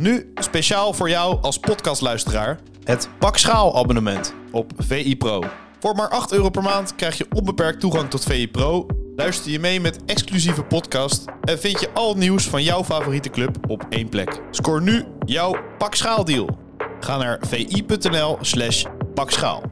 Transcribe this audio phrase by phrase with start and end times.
[0.00, 5.44] Nu speciaal voor jou als podcastluisteraar het Pak Schaal abonnement op VI Pro.
[5.80, 8.86] Voor maar 8 euro per maand krijg je onbeperkt toegang tot VI Pro.
[9.16, 13.30] Luister je mee met exclusieve podcast en vind je al het nieuws van jouw favoriete
[13.30, 14.40] club op één plek.
[14.50, 16.58] Scoor nu jouw Pak Schaal deal.
[17.00, 19.62] Ga naar vi.nl slash pakschaal.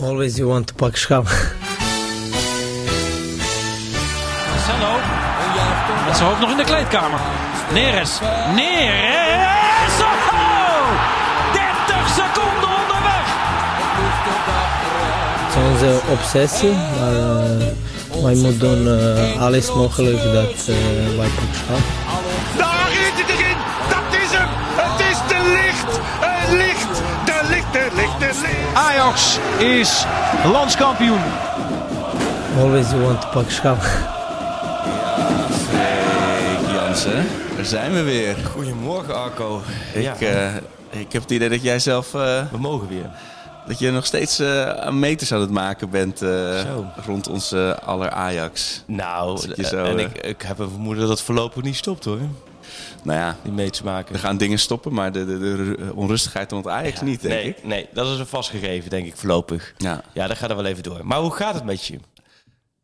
[0.00, 1.22] Always you want to pak schaal.
[4.50, 4.96] Marcelo.
[6.06, 7.20] Met zijn hoofd nog in de kleedkamer.
[7.72, 8.18] Neres.
[8.54, 9.37] Neres.
[15.80, 20.76] Onze obsessie, maar uh, wij moeten doen uh, alles mogelijk dat uh,
[21.16, 21.76] wij pak schaal.
[22.56, 23.56] Daar is het erin!
[23.88, 24.48] Dat is hem!
[24.76, 26.00] Het is de licht!
[26.20, 27.02] Het licht!
[27.24, 28.74] De licht, de licht, de licht!
[28.74, 30.04] Ajax is
[30.44, 31.20] landskampioen.
[32.58, 33.76] Always you want to pak schaal.
[35.70, 37.26] Freek Jansen,
[37.56, 38.36] daar zijn we weer.
[38.52, 39.62] Goedemorgen Arco.
[39.92, 40.54] Ik, ja, eh,
[40.90, 42.14] ik heb het idee dat jij zelf...
[42.14, 42.20] eh,
[42.50, 43.10] we mogen weer.
[43.68, 46.60] Dat je nog steeds eh, meters aan het maken bent eh,
[47.06, 48.82] rond onze aller Ajax.
[48.86, 52.18] Nou, eh, zo, en ik, ik heb een vermoeden dat het voorlopig niet stopt hoor.
[53.02, 54.14] Nou ja, Die mee te maken.
[54.14, 57.64] er gaan dingen stoppen, maar de, de, de onrustigheid rond Ajax niet, denk nee, ik.
[57.64, 59.74] nee, dat is een vastgegeven denk ik voorlopig.
[59.76, 60.02] Ja.
[60.12, 61.06] Ja, dat gaat er wel even door.
[61.06, 61.98] Maar hoe gaat het met je?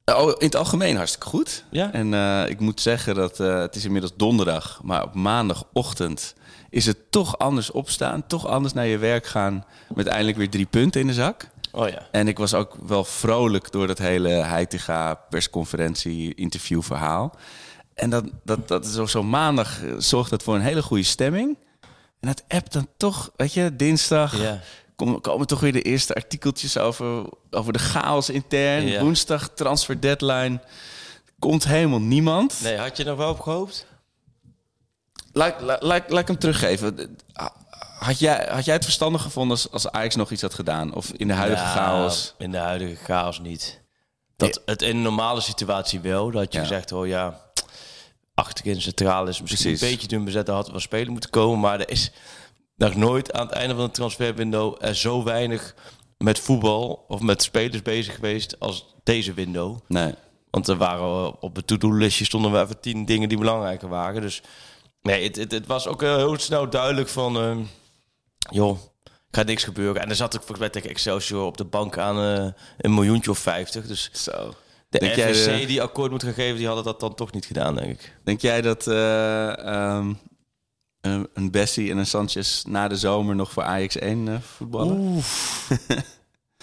[0.05, 1.65] Oh, in het algemeen hartstikke goed.
[1.71, 1.93] Ja?
[1.93, 2.15] En
[2.49, 6.35] ik moet zeggen dat het is inmiddels donderdag, maar op maandagochtend
[6.75, 10.67] is het toch anders opstaan, toch anders naar je werk gaan met eindelijk weer drie
[10.67, 11.49] punten in de zak.
[11.73, 12.07] Oh ja.
[12.11, 17.35] En ik was ook wel vrolijk door dat hele Heitinga persconferentie, interviewverhaal.
[17.95, 21.59] En dat, dat, dat zo, zo maandag eh, zorgt dat voor een hele goede stemming.
[22.21, 24.61] En het app dan toch, weet je, dinsdag Ja.
[24.97, 28.87] komen, komen toch weer de eerste artikeltjes over, over de chaos intern.
[28.87, 29.01] Ja.
[29.01, 30.61] Woensdag transfer deadline.
[31.39, 32.61] Komt helemaal niemand.
[32.63, 33.87] Nee, had je er wel op gehoopt?
[35.37, 37.17] Laat, laat, laat, laat ik hem teruggeven.
[37.99, 40.95] Had jij, had jij het verstandig gevonden als, als Ajax nog iets had gedaan?
[40.95, 42.35] Of in de huidige Nou, chaos?
[42.39, 43.83] In de huidige chaos niet.
[44.37, 46.31] Dat het in een normale situatie wel.
[46.31, 46.65] Dat je Ja.
[46.65, 47.41] zegt, oh ja,
[48.35, 49.83] achterin centraal is misschien Precies.
[49.83, 50.47] een beetje dun bezet.
[50.47, 51.61] Daar had wel spelen moeten komen.
[51.61, 52.11] Maar er is
[52.77, 55.75] nog nooit aan het einde van het transferwindow er zo weinig
[56.19, 59.79] met voetbal of met spelers bezig geweest als deze window.
[59.89, 60.15] Nee.
[60.51, 64.21] Want er waren op het to-do-listje stonden we even tien dingen die belangrijker waren.
[64.21, 64.43] Dus
[65.05, 67.59] nee, het, het, het was ook eh, heel snel duidelijk van, ehm,
[68.51, 68.79] joh,
[69.31, 70.03] gaat niks gebeuren.
[70.03, 73.31] En er zat ik volgens mij tegen Excelsior op de bank aan eh, een miljoentje
[73.31, 73.87] of vijftig.
[73.87, 74.55] Dus Zo.
[74.89, 77.33] de Denk jij, RVC eh, die akkoord moet gaan geven, die hadden dat dan toch
[77.33, 78.17] niet gedaan, denk ik.
[78.25, 80.13] Denk jij dat eh, ehm,
[81.01, 85.23] een, een Bessie en een Sanchez na de zomer nog voor Ajax 1 eh, voetballen?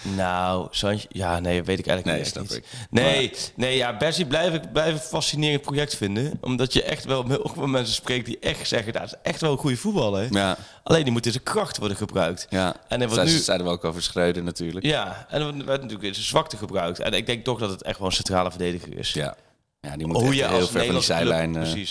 [0.02, 2.48] Nou, Sanch, ja, nee, weet ik eigenlijk Nee, niet.
[2.48, 2.64] snap ik.
[2.90, 6.38] Nee, nee, ja, Bessie blijf ik blijf een fascinerend project vinden.
[6.40, 9.52] Omdat je echt wel met ook mensen spreekt die echt zeggen, dat is echt wel
[9.52, 10.26] een goede voetballer.
[10.30, 12.46] Ja, Alleen die moet in zijn kracht worden gebruikt.
[12.50, 12.74] ja.
[12.88, 14.86] En er wordt Zij- nu- zeiden we ook over Schreuder natuurlijk.
[14.86, 16.98] Ja, en er werd natuurlijk in zijn zwakte gebruikt.
[16.98, 19.12] En ik denk toch dat het echt wel een centrale verdediger is.
[19.12, 19.36] Ja,
[19.80, 21.86] ja die moet Hoe echt je heel ver van die Nederlandse club- zijlijn eh,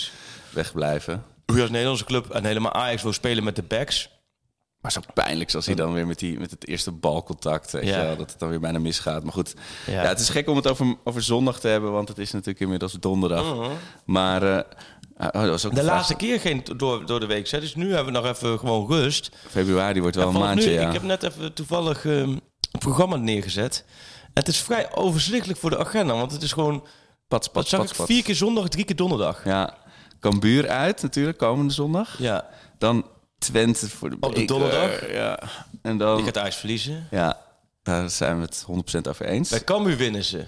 [0.50, 1.24] wegblijven.
[1.46, 4.08] Hoe je als Nederlandse club en helemaal Ajax wil spelen met de backs.
[4.82, 8.00] Maar zo pijnlijk als hij dan weer met, die, met het eerste balcontact, weet Ja.
[8.00, 9.22] je wel, dat het dan weer bijna misgaat.
[9.22, 9.54] Maar goed,
[9.86, 9.92] ja.
[10.02, 10.08] Ja.
[10.08, 12.92] het is gek om het over, over zondag te hebben, want het is natuurlijk inmiddels
[12.92, 13.70] donderdag.
[14.04, 14.58] Maar eh,
[15.18, 15.80] oh, dat ook Mhm.
[15.80, 17.48] De laatste keer geen door, door de week.
[17.48, 17.60] Hè?
[17.60, 19.30] Dus nu hebben we nog even gewoon rust.
[19.48, 20.86] Februari wordt wel En een maandje, nu, ja.
[20.86, 22.14] Ik heb net even toevallig ehm,
[22.72, 23.84] een programma neergezet.
[24.34, 26.14] Het is vrij overzichtelijk voor de agenda.
[26.14, 26.86] Want het is gewoon,
[27.28, 28.10] Pats, pats, zag pats, ik, pats.
[28.10, 29.44] vier keer zondag, drie keer donderdag.
[29.44, 29.76] Ja,
[30.20, 32.18] Cambuur uit natuurlijk, komende zondag.
[32.18, 32.48] Ja,
[32.78, 33.06] Dan
[33.42, 35.12] Twente voor de Op de beker, donderdag?
[35.12, 35.38] Ja.
[35.82, 36.16] En dan...
[36.16, 37.06] die gaat Ajax verliezen.
[37.10, 37.40] Ja,
[37.82, 38.64] daar zijn we het
[38.96, 39.50] 100% over eens.
[39.50, 40.44] Bij Cambuur winnen ze.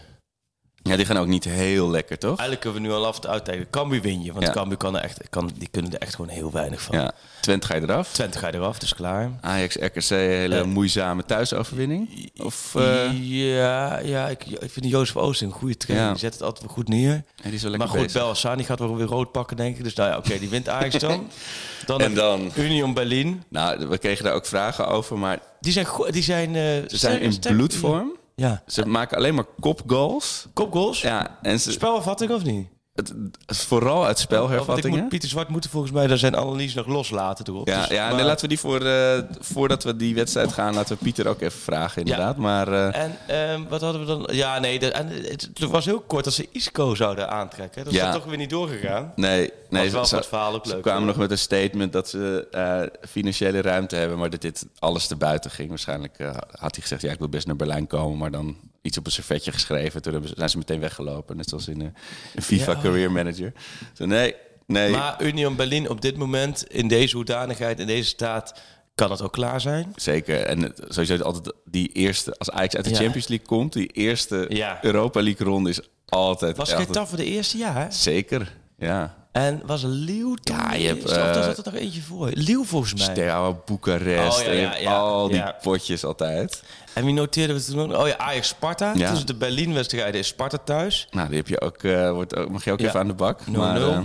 [0.86, 2.30] Ja, die gaan ook niet heel lekker, toch?
[2.38, 3.70] Eigenlijk kunnen we nu al af te uitteken.
[3.70, 4.32] Cambuur win je.
[4.32, 4.52] Want Ja.
[4.52, 6.98] Cambuur kan er echt, kan, die kunnen er echt gewoon heel weinig van.
[6.98, 7.12] Ja.
[7.40, 8.12] Twente ga je eraf.
[8.12, 9.30] Twente ga je eraf, dus klaar.
[9.40, 10.64] Ajax, RKC, hele Eh.
[10.64, 12.30] moeizame thuisoverwinning.
[12.42, 16.06] Of, eh, ja, ja ik, ik vind Jozef Oosting een goede trainer.
[16.06, 16.12] Ja.
[16.12, 17.12] Die zet het altijd goed neer.
[17.36, 18.12] ja, die is wel Maar goed.
[18.12, 19.84] Belhassani gaat wel weer rood pakken, denk ik.
[19.84, 21.26] Dus nou ja, oké, die wint Ajax dan.
[21.86, 22.50] dan En dan?
[22.56, 23.42] Union Berlin.
[23.48, 27.20] Nou, we kregen daar ook vragen over, maar Die zijn, die zijn, eh, ze zijn
[27.20, 28.16] in bloedvorm.
[28.34, 28.62] Ja.
[28.66, 30.46] Ze maken alleen maar kopgoals.
[30.52, 31.00] Kopgoals?
[31.00, 32.68] Ja, en ze, Spelafvatting of niet?
[32.94, 33.14] Het,
[33.46, 34.98] het- vooral uit Want ik spelhervattingen.
[35.00, 37.68] moet, Pieter Zwart moeten volgens mij daar zijn analyse nog loslaten erop.
[37.68, 40.74] Ja, Dus- ja maar- nee, laten we die voor, eh, voordat we die wedstrijd gaan,
[40.74, 42.36] laten we Pieter ook even vragen, inderdaad.
[42.36, 44.28] Maar eh, En ehm, wat hadden we dan?
[44.32, 47.84] Ja, nee, de, en het, het was heel kort dat ze Isco zouden aantrekken.
[47.84, 48.12] Dat is Ja.
[48.12, 49.12] toch weer niet doorgegaan.
[49.16, 51.08] nee, nee Was wel ze, verhaal ook ze leuk, kwamen hoor.
[51.10, 55.16] nog met een statement dat ze eh, financiële ruimte hebben, maar dat dit alles te
[55.16, 55.68] buiten ging.
[55.68, 58.98] Waarschijnlijk eh, had hij gezegd, ja, ik wil best naar Berlijn komen, maar dan iets
[58.98, 60.02] op een servetje geschreven.
[60.02, 61.86] Toen hebben ze, zijn ze meteen weggelopen, net zoals in eh,
[62.34, 62.82] een FIFA Ja, oh.
[62.82, 63.52] Career Manager.
[63.92, 64.34] Zo, nee,
[64.66, 64.90] nee.
[64.90, 68.60] Maar Union Berlin op dit moment, in deze hoedanigheid, in deze staat,
[68.94, 69.92] kan het ook klaar zijn.
[69.96, 70.40] Zeker.
[70.40, 72.96] En het- sowieso altijd die eerste, als Ajax uit de Ja.
[72.96, 74.78] Champions League komt, die eerste Ja.
[74.84, 76.56] Europa League ronde is altijd.
[76.56, 77.92] Was altijd- geen voor de eerste jaar.
[77.92, 78.56] Zeker.
[78.78, 79.23] Ja.
[79.34, 80.56] En was er Leeuw toen?
[80.56, 82.30] Ja, je hebt, Of daar eh, zat er nog eentje voor.
[82.34, 83.04] Leeuw volgens mij.
[83.14, 84.38] Steaua Boekarest.
[84.38, 84.96] Oh, ja, ja, ja.
[84.96, 86.62] al die potjes altijd.
[86.92, 88.00] En wie noteerden we toen nog?
[88.02, 88.92] Oh ja, Ajax-Sparta.
[88.94, 89.08] Ja.
[89.08, 91.06] Tussen de Berlin-wedstrijden is Sparta thuis.
[91.06, 91.10] 0-0.
[91.10, 93.46] Nou, die heb je ook, eh, wordt, ook- mag je ook even aan de bak.
[93.46, 93.98] Maar, eh,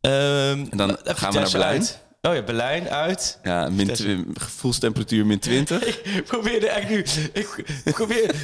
[0.00, 1.72] Ehm, en dan gaan we naar Berlijn.
[1.80, 1.98] uit.
[2.22, 3.38] Oh ja, Berlijn uit.
[3.42, 3.96] ja, min
[4.34, 5.86] gevoelstemperatuur min 20.
[6.16, 7.04] Ik probeerde echt nu.
[7.32, 8.34] Ik, probeer,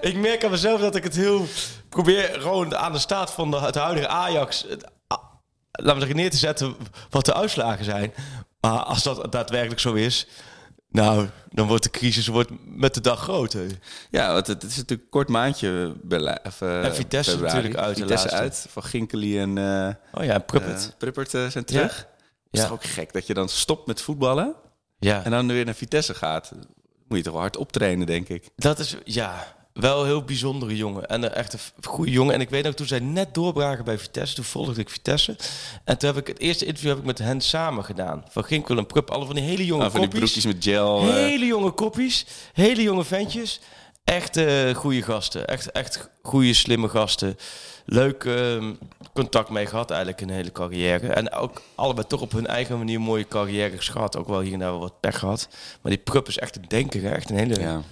[0.00, 1.46] ik merk aan mezelf dat ik het heel.
[1.88, 4.66] probeer gewoon aan de staat van de, het huidige Ajax.
[5.72, 6.76] Laten we zeggen, neer te zetten
[7.10, 8.12] wat de uitslagen zijn.
[8.60, 10.26] Maar als dat daadwerkelijk zo is.
[10.90, 13.66] Nou, dan wordt de crisis wordt met de dag groter.
[14.10, 15.94] ja, want het, is natuurlijk een kort maandje.
[16.44, 17.56] Of, eh, En Vitesse februari.
[17.56, 18.42] natuurlijk uit de Vitesse laatste.
[18.42, 18.66] uit.
[18.70, 20.94] Van Ginkely en eh Oh ja, Pruppert.
[20.98, 21.96] Pruppert eh, zijn terug.
[21.96, 22.08] Ja.
[22.50, 22.62] Is Ja.
[22.62, 24.54] toch ook gek dat je dan stopt met voetballen
[24.98, 26.52] ja, en dan weer naar Vitesse gaat.
[27.08, 28.48] Moet je toch wel hard optrainen, denk ik.
[28.56, 31.06] dat is ja, wel een heel bijzondere jongen.
[31.06, 32.34] En een echt een goede jongen.
[32.34, 35.36] En ik weet ook, toen zij net doorbraken bij Vitesse, toen volgde ik Vitesse.
[35.84, 38.24] En toen heb ik het eerste interview heb ik met hen samen gedaan.
[38.30, 41.00] Van Ginkel en Prupp, alle van die hele jonge Ah, van die broekjes met gel.
[41.00, 43.60] eh, Hele jonge koppies, hele jonge ventjes.
[44.04, 45.46] Echt eh goede gasten.
[45.46, 47.36] Echt, echt goede, slimme gasten.
[47.84, 48.72] Leuk ehm,
[49.14, 51.06] contact mee gehad eigenlijk in de hele carrière.
[51.12, 54.16] En ook allebei toch op hun eigen manier mooie carrière gehad.
[54.16, 55.48] Ook wel hier en daar wel wat pech gehad.
[55.82, 57.12] Maar die Prupp is echt een denker.
[57.12, 57.82] Echt een hele ja.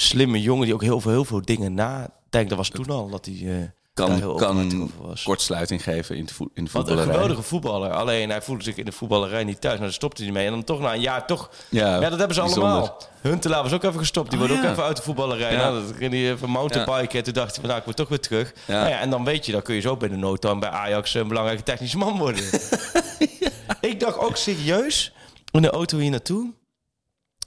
[0.00, 2.48] Slimme jongen die ook heel veel, heel veel dingen nadenkt.
[2.48, 4.90] Dat was toen al dat hij eh, heel Kan, kan
[5.24, 7.14] kortsluiting geven in de, voet, in de Wat een voetballerij.
[7.14, 7.90] geweldige voetballer.
[7.90, 9.72] Alleen hij voelde zich in de voetballerij niet thuis.
[9.74, 10.44] Nou, daar stopte hij mee.
[10.46, 11.50] En dan toch na een jaar toch...
[11.68, 12.68] Ja, Ja, dat hebben ze bijzonder.
[12.70, 13.02] allemaal.
[13.20, 14.30] Huntelaar was ook even gestopt.
[14.30, 15.52] Die Oh, wordt ook even uit de voetballerij.
[15.52, 15.58] Ja.
[15.70, 17.18] Nou, dat ging hij even mountainbiken.
[17.18, 18.52] En toen dacht hij van, nou, ik word toch weer terug.
[18.66, 18.78] Ja.
[18.78, 21.14] Nou ja, en dan weet je, dan kun je zo binnen no time bij Ajax
[21.14, 22.44] een belangrijke technische man worden.
[23.80, 25.12] Ik dacht ook serieus,
[25.50, 26.52] in de auto hier naartoe...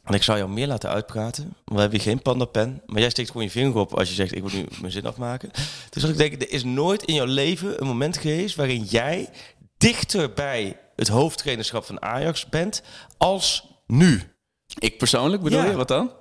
[0.10, 1.54] En ik zou jou meer laten uitpraten.
[1.66, 2.82] We hebben geen pandapen.
[2.86, 4.36] Maar jij steekt gewoon je vinger op als je zegt...
[4.36, 5.52] ik moet nu mijn zin afmaken.
[5.90, 8.56] Dus ik denk, er is nooit in jouw leven een moment geweest...
[8.56, 9.30] waarin jij
[9.78, 12.82] dichter bij het hoofdtrainerschap van Ajax bent...
[13.18, 14.22] als nu.
[14.80, 15.66] Ik persoonlijk bedoel Ja.
[15.66, 15.76] je?
[15.76, 16.12] Wat dan?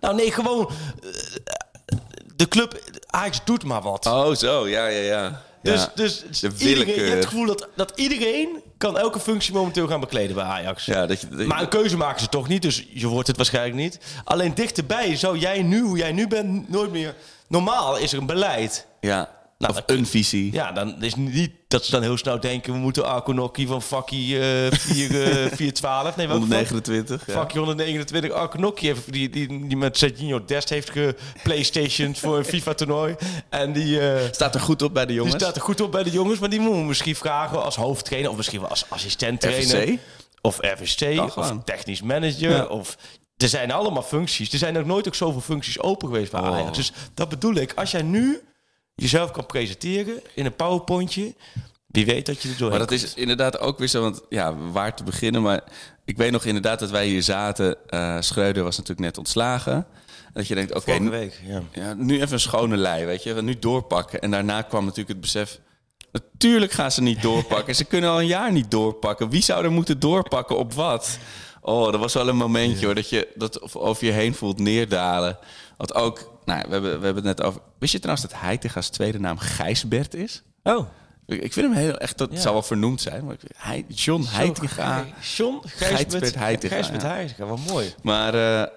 [0.00, 0.70] Nou nee, gewoon...
[1.02, 1.98] eh,
[2.36, 2.82] de club...
[3.06, 4.06] Ajax doet maar wat.
[4.06, 4.68] Oh, zo.
[4.68, 5.42] Ja, ja, ja.
[5.62, 5.92] Dus, ja.
[5.94, 10.00] dus De iedereen, je hebt het gevoel dat, dat iedereen kan elke functie momenteel gaan
[10.00, 10.84] bekleden bij Ajax.
[10.84, 13.26] ja, dat je, dat je- Maar een keuze maken ze toch niet, dus je wordt
[13.28, 13.98] het waarschijnlijk niet.
[14.24, 17.14] Alleen dichterbij zou jij nu, hoe jij nu bent, nooit meer...
[17.48, 18.86] Normaal is er een beleid.
[19.00, 19.30] ja.
[19.66, 20.52] Nou, of een visie.
[20.52, 22.72] Ja, dan is niet dat ze dan heel snel denken...
[22.72, 26.16] we moeten Arkonokkie van Fakkie eh 4, eh, 412...
[26.16, 26.50] Nee, welke vak?
[26.50, 27.26] 129.
[27.26, 27.32] Ja.
[27.32, 33.14] Vakje 129 Arkonokkie, heeft- die, die, die met Serginho Dest heeft geplaystationed voor een FIFA-toernooi.
[33.50, 34.00] En die...
[34.00, 35.34] eh, Staat er goed op bij de jongens.
[35.34, 37.76] Die staat er goed op bij de jongens, maar die moeten we misschien vragen als
[37.76, 39.82] hoofdtrainer of misschien wel als assistent trainer.
[39.82, 39.98] RVC?
[40.40, 42.50] Of RVC, of technisch manager.
[42.50, 42.64] Ja.
[42.64, 42.96] Of,
[43.36, 44.52] er zijn allemaal functies.
[44.52, 46.46] Er zijn ook nooit ook zoveel functies open geweest bij Oh.
[46.46, 46.76] Ajax.
[46.76, 47.72] Dus dat bedoel ik.
[47.74, 48.40] Als jij nu
[48.94, 51.34] jezelf kan presenteren in een powerpointje,
[51.86, 54.56] wie weet dat je er doorheen Maar dat is inderdaad ook weer zo, want ja,
[54.56, 55.42] waar te beginnen.
[55.42, 55.62] Maar
[56.04, 57.76] ik weet nog inderdaad dat wij hier zaten.
[57.88, 59.74] eh Schreuder was natuurlijk net ontslagen.
[59.74, 61.40] En dat je denkt, oké, nu, week.
[61.46, 61.62] Ja.
[61.72, 63.34] ja, nu even een schone lei, weet je.
[63.34, 64.20] Nu doorpakken.
[64.20, 65.60] En daarna kwam natuurlijk het besef...
[66.12, 67.74] Natuurlijk gaan ze niet doorpakken.
[67.74, 69.30] ze kunnen al een jaar niet doorpakken.
[69.30, 71.18] Wie zou er moeten doorpakken op wat?
[71.60, 75.38] Oh, dat was wel een momentje hoor, dat je dat over je heen voelt neerdalen.
[75.76, 77.60] Want ook, nou, we hebben, we hebben het net over...
[77.78, 80.42] Wist je trouwens dat Heitinga's tweede naam Gijsbert is?
[80.62, 80.86] Oh,
[81.26, 82.38] Ik vind hem heel echt, dat Ja.
[82.40, 83.24] zou wel vernoemd zijn.
[83.24, 85.06] Maar ik, hij, John Heitinga.
[85.36, 87.08] John Gijsbert Gijsbert Heitinga, Gijsbert ja.
[87.08, 87.94] Heitinga, wat mooi.
[88.02, 88.70] Maar eh,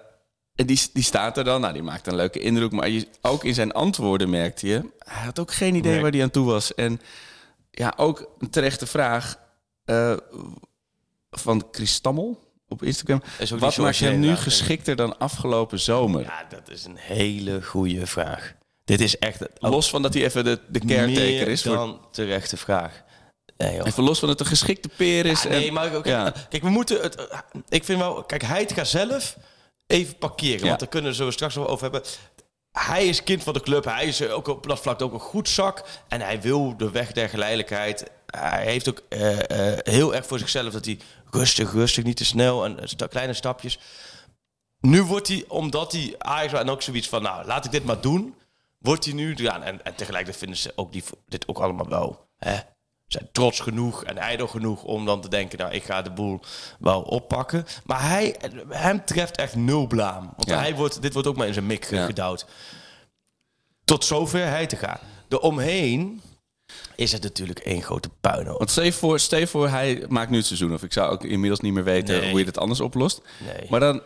[0.66, 1.62] die, die staat er dan.
[1.62, 2.72] Nou, die maakt een leuke indruk.
[2.72, 4.90] Maar je, ook in zijn antwoorden merkte je...
[5.00, 6.02] Hij had ook geen idee Nee.
[6.02, 6.74] waar hij aan toe was.
[6.76, 7.02] En
[7.72, 9.40] ja, ook een terechte vraag
[9.86, 10.14] eh,
[11.32, 13.22] van Chris Stammel op Instagram.
[13.60, 16.22] Wat maakt hem nu geschikter dan afgelopen zomer?
[16.22, 18.54] Ja, dat is een hele goede vraag.
[18.86, 21.62] Dit is echt Los van dat hij even de, de caretaker meer is.
[21.62, 23.04] Voor, dan terechte vraag.
[23.58, 25.44] Nee, even los van dat het een geschikte peer is.
[25.44, 26.34] Ja, en- nee, maar ook, ja.
[26.50, 27.28] kijk, we moeten het.
[27.70, 29.38] Ik vind wel, kijk, hij gaat zelf
[29.88, 30.68] even parkeren, Ja.
[30.68, 32.02] want daar kunnen we zo straks nog over hebben.
[32.72, 35.50] Hij is kind van de club, hij is ook op dat vlak ook een goed
[35.50, 38.12] zak en hij wil de weg der geleidelijkheid.
[38.28, 41.00] Hij heeft ook eh, eh, heel erg voor zichzelf dat hij
[41.32, 43.80] rustig, rustig, niet te snel en eh, kleine stapjes.
[44.80, 48.02] Nu wordt hij, omdat hij Ajax en ook zoiets van, nou, laat ik dit maar
[48.02, 48.36] doen,
[48.78, 52.28] wordt hij nu, ja, en, en tegelijkertijd vinden ze ook die, dit ook allemaal wel,
[52.38, 52.58] hè,
[53.08, 56.40] zijn trots genoeg en ijdel genoeg om dan te denken, nou, ik ga de boel
[56.80, 57.66] wel oppakken.
[57.86, 58.36] Maar hij,
[58.70, 60.34] hem treft echt nul blaam.
[60.36, 60.58] Want Ja.
[60.58, 62.06] hij wordt, dit wordt ook maar in zijn mik Ja.
[62.06, 62.46] gedouwd.
[63.86, 65.00] Tot zover hij te gaan.
[65.28, 66.22] De omheen
[66.96, 68.58] is het natuurlijk één grote puinhoop.
[68.58, 70.74] Want stel voor, stel voor, hij maakt nu het seizoen.
[70.74, 72.30] Of ik zou ook inmiddels niet meer weten Nee.
[72.30, 73.22] hoe je dit anders oplost.
[73.46, 73.70] Nee.
[73.70, 74.02] Maar dan,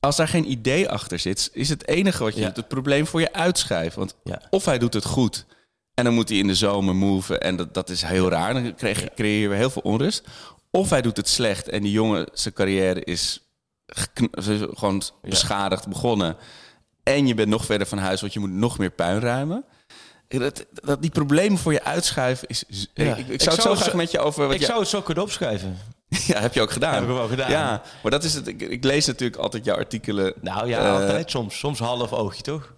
[0.00, 2.46] als daar geen idee achter zit, is het enige wat je Ja.
[2.46, 3.98] doet het probleem voor je uitschuiven.
[3.98, 4.42] Want Ja.
[4.50, 5.46] of hij doet het goed
[5.94, 7.40] en dan moet hij in de zomer moven.
[7.40, 8.52] En dat, dat is heel raar.
[8.54, 8.74] Dan je,
[9.14, 10.22] creëer je weer heel veel onrust.
[10.70, 13.40] Of hij doet het slecht en die jongen, zijn carrière is
[14.74, 16.36] gewoon beschadigd begonnen.
[17.02, 19.64] En je bent nog verder van huis, want je moet nog meer puin ruimen.
[20.38, 22.64] Dat, dat, die problemen voor je uitschuiven is...
[22.94, 23.04] Ja.
[23.04, 24.44] Ik, ik, Ik zou het zo graag zo- met je over...
[24.46, 25.78] Wat ik je- zou het zo kunnen opschrijven.
[26.26, 26.94] Ja, heb je ook gedaan.
[26.94, 27.50] Heb ik wel gedaan.
[27.50, 28.46] Ja, maar dat is het.
[28.48, 30.32] Ik, ik lees natuurlijk altijd jouw artikelen.
[30.40, 31.58] Nou ja, Eh, altijd soms.
[31.58, 32.72] Soms half oogje, toch?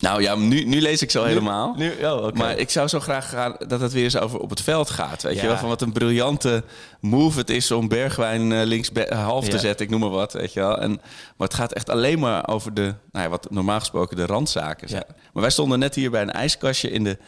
[0.00, 1.74] Nou ja, nu, nu lees ik zo helemaal.
[1.76, 2.32] Nu, oh.
[2.32, 5.22] Maar ik zou zo graag gaan dat het weer eens over op het veld gaat.
[5.22, 5.40] Weet Ja.
[5.42, 6.64] je wel, van wat een briljante
[7.00, 9.58] move het is om Bergwijn eh, links be- half te Ja.
[9.58, 10.32] zetten, ik noem maar wat.
[10.32, 10.78] Weet je wel.
[10.78, 10.90] En,
[11.36, 14.88] maar het gaat echt alleen maar over de, nou ja, wat normaal gesproken de randzaken
[14.88, 15.04] zijn.
[15.32, 17.18] Maar wij stonden net hier bij een ijskastje in, de,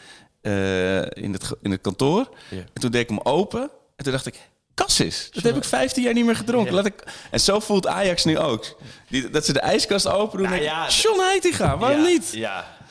[0.41, 2.29] eh, in, het, in het kantoor.
[2.49, 3.61] En toen deed ik hem open.
[3.95, 4.39] En toen dacht ik,
[4.75, 6.73] Cassis, dat heb ik 15 jaar niet meer gedronken.
[6.73, 7.03] Laat ik...
[7.31, 8.77] En zo voelt Ajax nu ook.
[9.09, 10.47] Die, dat ze de ijskast open doen.
[10.47, 12.29] Nou en ja, John Heitinga, waarom niet?
[12.31, 12.81] Ja.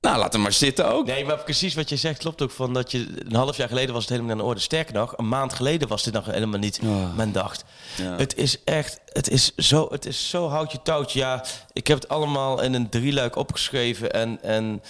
[0.00, 1.06] Nou, laat hem maar zitten ook.
[1.06, 3.92] Nee, maar precies wat je zegt klopt ook van dat je een half jaar geleden
[3.94, 4.60] was het helemaal aan de orde.
[4.60, 6.80] Sterker nog, een maand geleden was dit nog helemaal niet.
[7.16, 7.64] Men dacht,
[7.96, 8.16] Ja.
[8.16, 11.18] het is echt, het is zo, het is zo houtje touwtje.
[11.18, 14.82] Ja, ik heb het allemaal in een drieluik opgeschreven en en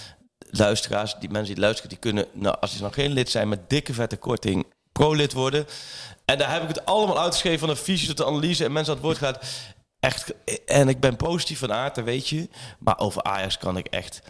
[0.50, 3.70] luisteraars, die mensen die luisteren, die kunnen, nou, als ze nog geen lid zijn, met
[3.70, 5.66] dikke vette korting pro-lid worden.
[6.26, 8.92] En daar heb ik het allemaal uitgeschreven van de visie tot de analyse en mensen
[8.92, 9.44] aan het woord gaat.
[10.00, 10.32] Echt,
[10.66, 12.48] en ik ben positief van aard, dat weet je.
[12.78, 14.20] Maar over Ajax kan ik echt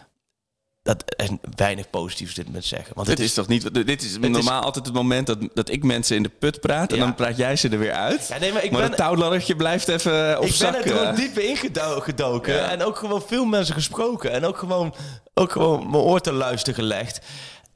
[0.83, 2.95] dat en weinig positiefs dit moment zeggen.
[2.95, 3.73] Want Dit het is toch niet.
[3.87, 6.91] Dit is normaal altijd het moment dat, dat ik mensen in de put praat.
[6.91, 7.03] En Ja.
[7.03, 8.27] dan praat jij ze er weer uit.
[8.27, 11.15] Ja, nee, maar ik maar ben- het touwladdertje blijft even op ik ben er gewoon
[11.15, 12.53] diep in gedo- gedoken.
[12.53, 12.71] Ja.
[12.71, 14.31] En ook gewoon veel mensen gesproken.
[14.31, 14.95] En ook gewoon,
[15.33, 17.19] ook gewoon mijn oor te luisteren gelegd.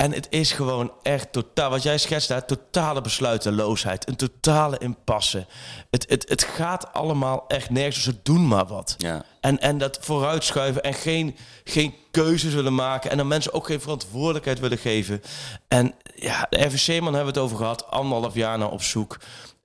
[0.02, 4.08] En het is gewoon echt totaal, wat jij schetst daar, totale besluiteloosheid.
[4.08, 5.46] Een totale impasse.
[5.90, 8.96] Het, het, het gaat allemaal echt nergens, dus ze doen maar wat.
[8.98, 9.24] Ja.
[9.42, 13.12] En, en dat vooruitschuiven en geen, geen keuzes willen maken.
[13.12, 15.22] En dan mensen ook geen verantwoordelijkheid willen geven.
[15.68, 17.88] En ja, de RVC-man hebben we het over gehad.
[17.90, 19.18] Anderhalf jaar naar op zoek.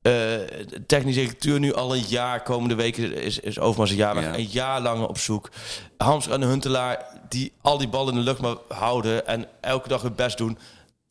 [0.06, 0.34] Eh,
[0.86, 2.42] technische directeur nu al een jaar.
[2.42, 4.20] Komende weken is, is Overmars een jaar.
[4.20, 4.34] Ja.
[4.34, 5.50] Een jaar lang op zoek.
[5.96, 9.26] Hamster en Huntelaar die al die ballen in de lucht maar houden.
[9.26, 10.58] En elke dag hun best doen.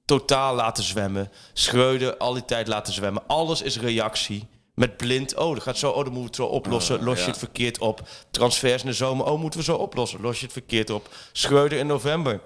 [0.06, 1.32] Totaal laten zwemmen.
[1.54, 3.24] Schreuder al die tijd laten zwemmen.
[3.28, 4.48] Alles is reactie.
[4.74, 7.04] Met blind, oh, dat gaat zo, oh, dan moeten we het zo oplossen.
[7.04, 7.30] Los je ja.
[7.30, 8.08] het verkeerd op.
[8.32, 10.22] Transfers in de zomer, oh, moeten we zo oplossen.
[10.22, 11.10] Los je het verkeerd op.
[11.32, 12.42] Schreuder in november.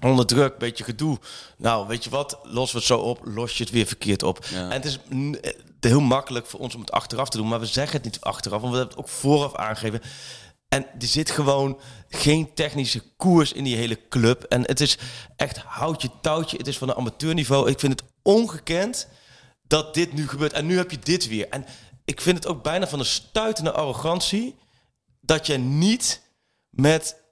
[0.00, 1.18] Onder druk, beetje gedoe.
[1.56, 2.38] Nou, weet je wat?
[2.42, 4.44] Los we het zo op, los je het weer verkeerd op.
[4.50, 4.70] Ja.
[4.70, 4.98] En het is
[5.88, 8.60] heel makkelijk voor ons om het achteraf te doen, maar we zeggen het niet achteraf,
[8.60, 10.00] want we hebben het ook vooraf aangegeven.
[10.68, 14.42] En er zit gewoon geen technische koers in die hele club.
[14.42, 14.98] En het is
[15.36, 16.56] echt houtje touwtje.
[16.56, 17.70] Het is van een amateurniveau.
[17.70, 19.08] Ik vind het ongekend
[19.62, 20.52] dat dit nu gebeurt.
[20.52, 21.48] En nu heb je dit weer.
[21.48, 21.64] En
[22.04, 24.56] ik vind het ook bijna van een stuitende arrogantie
[25.20, 26.22] dat je niet
[26.70, 27.22] met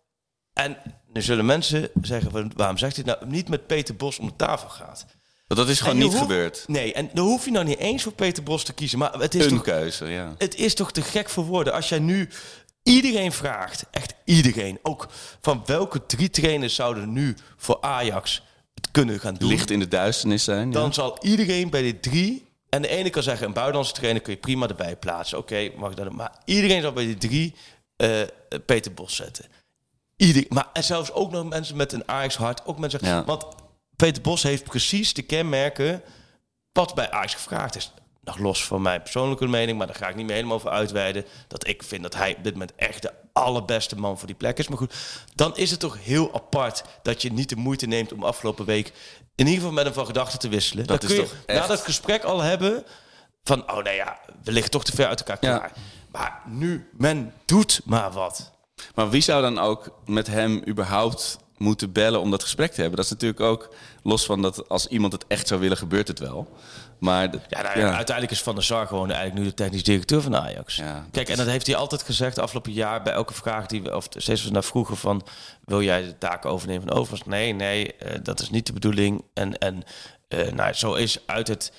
[0.53, 0.77] en
[1.13, 4.69] nu zullen mensen zeggen, waarom zegt hij nou niet met Peter Bos om de tafel
[4.69, 5.07] gaat?
[5.47, 6.65] Dat is gewoon niet gebeurd.
[6.67, 8.99] Nee, en dan hoef je nou niet eens voor Peter Bos te kiezen.
[8.99, 10.35] Maar het is, Een toch, keuze, ja.
[10.39, 11.73] het is toch te gek voor woorden.
[11.73, 12.29] Als jij nu
[12.83, 15.09] iedereen vraagt, echt iedereen, ook
[15.41, 18.43] van welke drie trainers zouden nu voor Ajax
[18.75, 20.67] het kunnen gaan doen, Licht in de duisternis zijn.
[20.67, 20.73] ja.
[20.73, 22.51] dan zal iedereen bij die drie...
[22.69, 25.39] En de ene kan zeggen, een buitenlandse trainer kun je prima erbij plaatsen.
[25.39, 26.13] Oké, mag dat?
[26.13, 27.55] Maar iedereen zal bij die drie
[27.97, 28.21] eh,
[28.67, 29.45] Peter Bos zetten.
[30.17, 32.67] Ieder, maar en zelfs ook nog mensen met een Ajax hart.
[32.67, 33.25] Ook mensen, Ja.
[33.25, 33.45] Want
[34.03, 36.03] Peter Bos heeft precies de kenmerken
[36.73, 37.93] wat bij Ajax gevraagd is.
[38.21, 41.25] Nog los van mijn persoonlijke mening, maar daar ga ik niet meer helemaal over uitweiden.
[41.49, 44.59] Dat ik vind dat hij op dit moment echt de allerbeste man voor die plek
[44.59, 44.69] is.
[44.69, 44.95] Maar goed,
[45.35, 48.87] dan is het toch heel apart dat je niet de moeite neemt om afgelopen week
[49.35, 50.87] in ieder geval met hem van gedachten te wisselen.
[50.87, 52.85] Dat dan is kun je toch na dat gesprek al hebben
[53.43, 55.71] van, oh nee ja, we liggen toch te ver uit elkaar Ja.
[56.11, 58.53] Maar nu, men doet maar wat.
[58.95, 62.97] Maar wie zou dan ook met hem überhaupt moeten bellen om dat gesprek te hebben?
[62.97, 66.19] Dat is natuurlijk ook los van dat als iemand het echt zou willen, gebeurt het
[66.19, 66.49] wel.
[66.99, 69.83] Maar de- Ja, nou ja, uiteindelijk is Van der Sar gewoon eigenlijk nu de technisch
[69.83, 70.77] directeur van Ajax.
[70.77, 73.97] Ja, Kijk, en dat heeft hij altijd gezegd afgelopen jaar bij elke vraag die we,
[73.97, 75.27] of steeds naar vroegen van,
[75.65, 77.25] wil jij de taken overnemen van Overs?
[77.25, 79.25] Nee, nee, eh, dat is niet de bedoeling.
[79.35, 79.83] En, en
[80.29, 81.73] eh, nou, zo is uit het,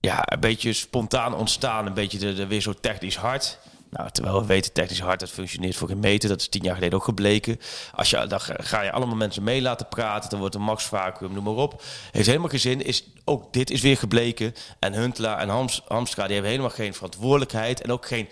[0.00, 3.58] ja, een beetje spontaan ontstaan, een beetje de, de weer zo technisch hard.
[3.96, 6.28] Nou, terwijl we weten, technisch hard, dat functioneert voor geen meter.
[6.28, 7.58] Dat is tien jaar geleden ook gebleken.
[7.94, 10.30] Als je, dan ga je allemaal mensen mee laten praten.
[10.30, 11.82] Dan wordt een max vacuüm, noem maar op.
[12.10, 12.84] Heeft helemaal geen zin.
[12.84, 14.54] Is, ook dit is weer gebleken.
[14.78, 17.80] En Huntelaar en Hams, Hamstra, die hebben helemaal geen verantwoordelijkheid.
[17.82, 18.28] En ook geen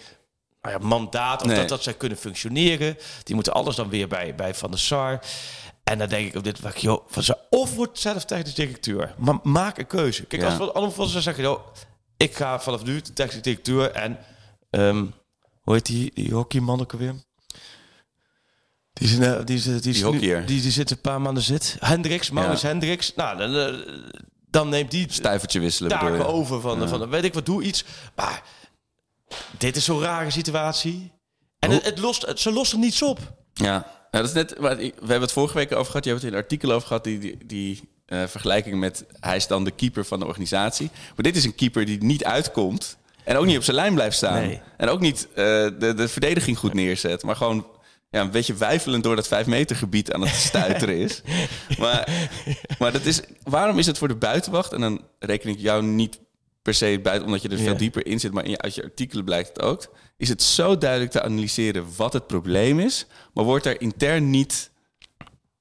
[0.63, 1.41] nou ja, mandaat.
[1.43, 1.57] Of Nee.
[1.57, 2.97] dat, dat zij kunnen functioneren.
[3.25, 5.21] Die moeten alles dan weer bij, bij Van der Sar.
[5.85, 9.15] En dan denk ik op dit moment, joh, van of wordt zelf technisch directeur.
[9.19, 10.25] Maar maak een keuze.
[10.25, 10.49] Kijk, Ja.
[10.49, 11.61] als we allemaal van ze zeggen, joh,
[12.17, 14.19] ik ga vanaf nu de technisch directeur en
[14.71, 15.05] ehm,
[15.61, 17.15] hoe heet die, die hockeyman ook alweer?
[18.93, 20.47] Die, is, een, eh, die, is, die, is Die nu- hockeyer.
[20.47, 21.77] die, die zit een paar maanden zit.
[21.81, 22.69] Hendricks, Maurits Ja.
[22.69, 23.15] Hendricks.
[23.15, 23.95] Nou, dan, eh,
[24.51, 26.25] dan neemt die Stuivertje wisselen bedoel je?
[26.27, 27.85] over van, van weet ik wat, doe iets.
[28.17, 28.43] Maar
[29.59, 31.13] dit is zo'n rare situatie.
[31.59, 33.19] En het, het lost, het, ze lost er niets op.
[33.53, 33.65] Ja,
[34.11, 34.55] Ja, dat is net.
[34.59, 36.05] We hebben het vorige week over gehad.
[36.05, 37.05] Je hebt het in een artikel over gehad.
[37.05, 39.05] Die, die, die eh, vergelijking met.
[39.21, 40.91] Hij is dan de keeper van de organisatie.
[40.93, 42.97] Maar dit is een keeper die niet uitkomt.
[43.31, 44.43] En ook niet op zijn lijn blijft staan.
[44.43, 44.61] Nee.
[44.77, 45.45] En ook niet eh,
[45.79, 47.23] de, de verdediging goed neerzet.
[47.23, 47.67] Maar gewoon
[48.11, 51.23] ja, een beetje wijfelend door dat vijf meter gebied aan het stuiteren is.
[51.79, 52.29] maar,
[52.79, 54.73] maar dat is, waarom is het voor de buitenwacht?
[54.73, 56.21] En dan reken ik jou niet
[56.63, 58.33] per se buiten, omdat je er veel dieper in zit.
[58.33, 59.87] Maar in je, uit je artikelen blijkt het ook.
[60.17, 63.07] Is het zo duidelijk te analyseren wat het probleem is.
[63.35, 64.71] Maar wordt er intern niet...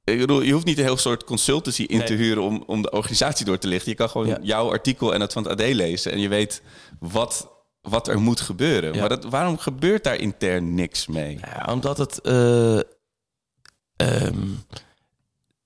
[0.03, 2.91] Ik bedoel, je hoeft niet een heel soort consultancy in te huren om, om de
[2.91, 3.91] organisatie door te lichten.
[3.91, 4.37] Je kan gewoon Ja.
[4.41, 6.11] jouw artikel en dat van het AD lezen.
[6.11, 6.61] En je weet
[6.99, 8.93] wat, wat er moet gebeuren.
[8.93, 8.99] Ja.
[8.99, 11.39] Maar dat, waarom gebeurt daar intern niks mee?
[11.41, 12.21] Ja, omdat het...
[12.21, 12.77] eh,
[13.95, 14.47] ehm,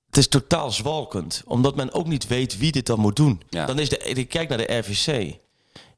[0.08, 1.42] het is totaal zwalkend.
[1.46, 3.42] Omdat men ook niet weet wie dit dan moet doen.
[3.50, 3.66] Ja.
[3.66, 5.38] Dan is de, ik kijk naar de RVC.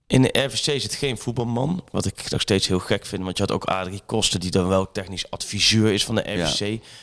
[0.07, 1.83] In de RVC zit geen voetbalman.
[1.91, 3.23] Wat ik nog steeds heel gek vind.
[3.23, 6.59] Want je had ook Adrie Kosten, die dan wel technisch adviseur is van de RVC.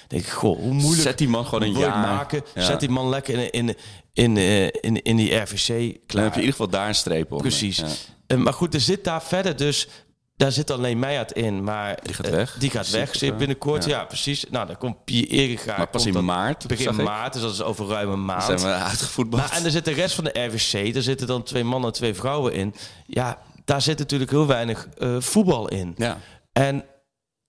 [0.09, 1.99] Denk ik, goh, hoe moeilijk Zet die man gewoon een jaar.
[1.99, 2.43] maken.
[2.55, 2.63] Ja.
[2.65, 3.77] Zet die man lekker in, in,
[4.13, 5.67] in, eh, in, in die RVC.
[5.69, 6.25] Dan heb Klaar.
[6.25, 7.39] je in ieder geval daar een streep op.
[7.39, 7.77] Precies.
[7.77, 7.87] Ja.
[8.33, 9.89] Eh, maar goed, er zit daar verder dus...
[10.37, 11.99] Daar zit alleen Meijert in, maar...
[12.03, 12.57] Die gaat eh, weg.
[12.59, 13.85] die gaat weg, Zit, binnenkort.
[13.85, 13.91] Ja.
[13.99, 14.05] ja.
[14.05, 14.45] precies.
[14.51, 15.77] Nou, dan komt Pierre Eriga.
[15.77, 18.47] Maar pas in maart, Begin maart, dus dat is over ruim een maand.
[18.47, 19.43] Dan zijn we uitgevoetbald.
[19.43, 20.93] Nou, en er zit de rest van de RVC.
[20.95, 22.75] Daar zitten dan twee mannen en twee vrouwen in.
[23.07, 25.95] Ja, daar zit natuurlijk heel weinig eh, voetbal in.
[25.97, 26.19] ja.
[26.53, 26.85] En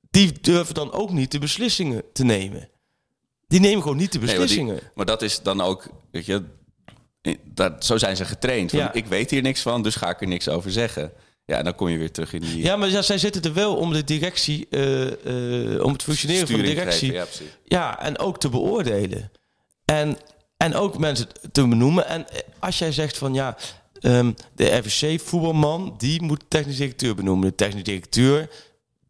[0.10, 2.70] die durven dan ook niet de beslissingen te nemen.
[3.48, 4.92] Die nemen gewoon niet de Nee, maar, die- beslissingen.
[4.96, 6.44] maar dat is dan ook, weet je,
[7.44, 8.70] dat, zo zijn ze getraind.
[8.70, 8.94] Van, Ja.
[8.94, 11.12] Ik weet hier niks van, dus ga ik er niks over zeggen.
[11.46, 13.76] Ja, dan kom je weer terug in die Ja, maar ja, zij zitten er wel
[13.76, 17.12] om de directie, eh, eh, om het functioneren van de directie.
[17.12, 17.46] geven.
[17.64, 19.32] Ja, en ook te beoordelen.
[19.86, 20.18] En,
[20.58, 22.08] en ook mensen te benoemen.
[22.08, 22.26] En
[22.60, 23.58] als jij zegt van ja,
[24.00, 27.48] ehm, de RVC-voetbalman, die moet technisch directeur benoemen.
[27.50, 28.50] De technisch directeur,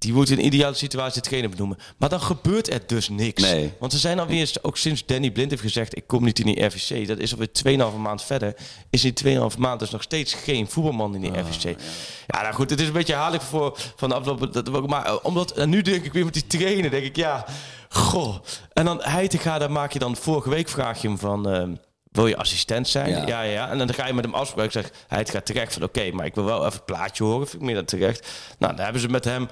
[0.03, 1.77] die moet in ideale situatie hetgene benoemen.
[1.97, 3.41] Maar dan gebeurt er dus niks.
[3.41, 3.73] Nee.
[3.79, 6.65] Want er zijn alweer, ook sinds Danny Blind heeft gezegd, ik kom niet in die
[6.65, 7.07] RVC.
[7.07, 8.55] Dat is alweer 2,5 maand verder.
[8.89, 9.13] Is in
[9.53, 11.79] 2,5 maand dus nog steeds geen voetbalman in die RVC.
[12.27, 14.51] Ja, nou goed, het is een beetje haarlijk voor van de afgelopen...
[14.51, 17.45] Dat, maar eh, omdat, en nu denk ik weer met die trainer, denk ik, ja,
[17.89, 18.35] goh.
[18.73, 21.49] En dan Heitinga, daar maak je dan, vorige week vraag je hem van...
[21.49, 21.71] ehm,
[22.13, 23.09] wil je assistent zijn?
[23.09, 23.27] Ja.
[23.27, 23.41] Ja.
[23.41, 23.69] ja.
[23.69, 24.71] En dan ga je met hem afspreken.
[24.71, 27.47] Zeg, hij gaat terecht van, oké, maar ik wil wel even het plaatje horen.
[27.47, 28.27] Vind ik meer dan terecht.
[28.59, 29.49] Nou, dan hebben ze met hem,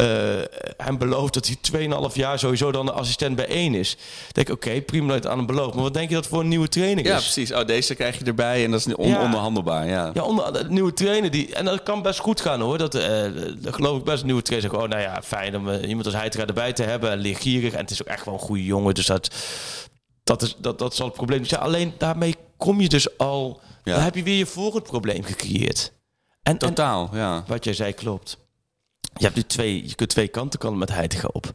[0.00, 1.56] eh, hem beloofd dat hij
[2.10, 3.92] 2,5 jaar sowieso dan de assistent bij één is.
[4.28, 5.74] Ik denk, oké, prima dat aan hem belooft.
[5.74, 7.22] Maar wat denk je dat voor een nieuwe trainer Ja, is?
[7.22, 7.52] precies.
[7.52, 9.22] Oh, deze krijg je erbij en dat is niet on- Ja.
[9.86, 10.10] Ja.
[10.14, 11.54] Ja, onder de nieuwe trainer die.
[11.54, 12.78] En dat kan best goed gaan hoor.
[12.78, 13.22] Dat, eh
[13.58, 14.20] dat geloof ik best.
[14.20, 16.82] Een nieuwe trainer zegt: Oh, nou ja, fijn om eh, iemand als Heitinga erbij te
[16.82, 17.10] hebben.
[17.10, 17.72] En leergierig.
[17.72, 18.94] En het is ook echt wel een goede jongen.
[18.94, 19.30] Dus dat,
[20.24, 21.60] dat, is, dat, dat zal het probleem zijn.
[21.60, 23.60] Alleen daarmee kom je dus al.
[23.84, 23.94] Ja.
[23.94, 25.92] Dan heb je weer je volgend probleem gecreëerd.
[26.42, 27.44] En, en Totaal, ja.
[27.46, 28.36] wat jij zei klopt.
[29.14, 31.50] Je hebt nu twee, je kunt twee kanten kan met Heitinga op.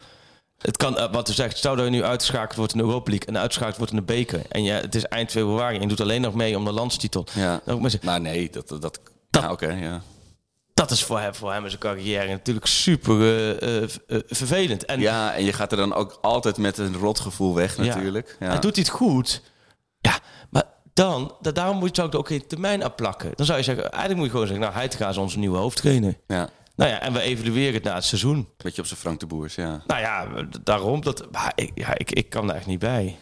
[0.57, 3.27] Het kan, eh, wat u zegt, stel dat nu uitgeschakeld wordt in de Europa League
[3.27, 4.41] en uitgeschakeld wordt in de beker.
[4.49, 7.25] En je, het is eind februari en je doet alleen nog mee om de landstitel.
[7.33, 7.61] ja.
[8.01, 8.67] Maar nee, dat...
[8.67, 10.01] dat, dat Dat- ja, oké, ja.
[10.73, 13.19] dat is voor hem, voor hem en zijn carrière natuurlijk super
[13.61, 13.89] eh, eh,
[14.27, 14.85] vervelend.
[14.85, 17.83] En Ja, en je gaat er dan ook altijd met een rotgevoel weg Ja.
[17.83, 18.35] natuurlijk.
[18.39, 18.47] Ja.
[18.47, 19.41] hij doet het goed.
[19.99, 20.63] Ja, maar
[20.93, 23.31] dan, da- daarom moet je ook ook geen termijn afplakken.
[23.35, 26.17] Dan zou je zeggen, eigenlijk moet je gewoon zeggen, nou, hij is onze nieuwe hoofdtrainer.
[26.27, 28.47] Ja, Nou ja, en we evalueren het na het seizoen.
[28.57, 29.83] beetje op zijn Frank de Boers, ja.
[29.87, 30.27] Nou ja,
[30.63, 31.01] daarom.
[31.01, 33.17] Dat, maar ik, ja, ik, ik kan daar echt niet bij.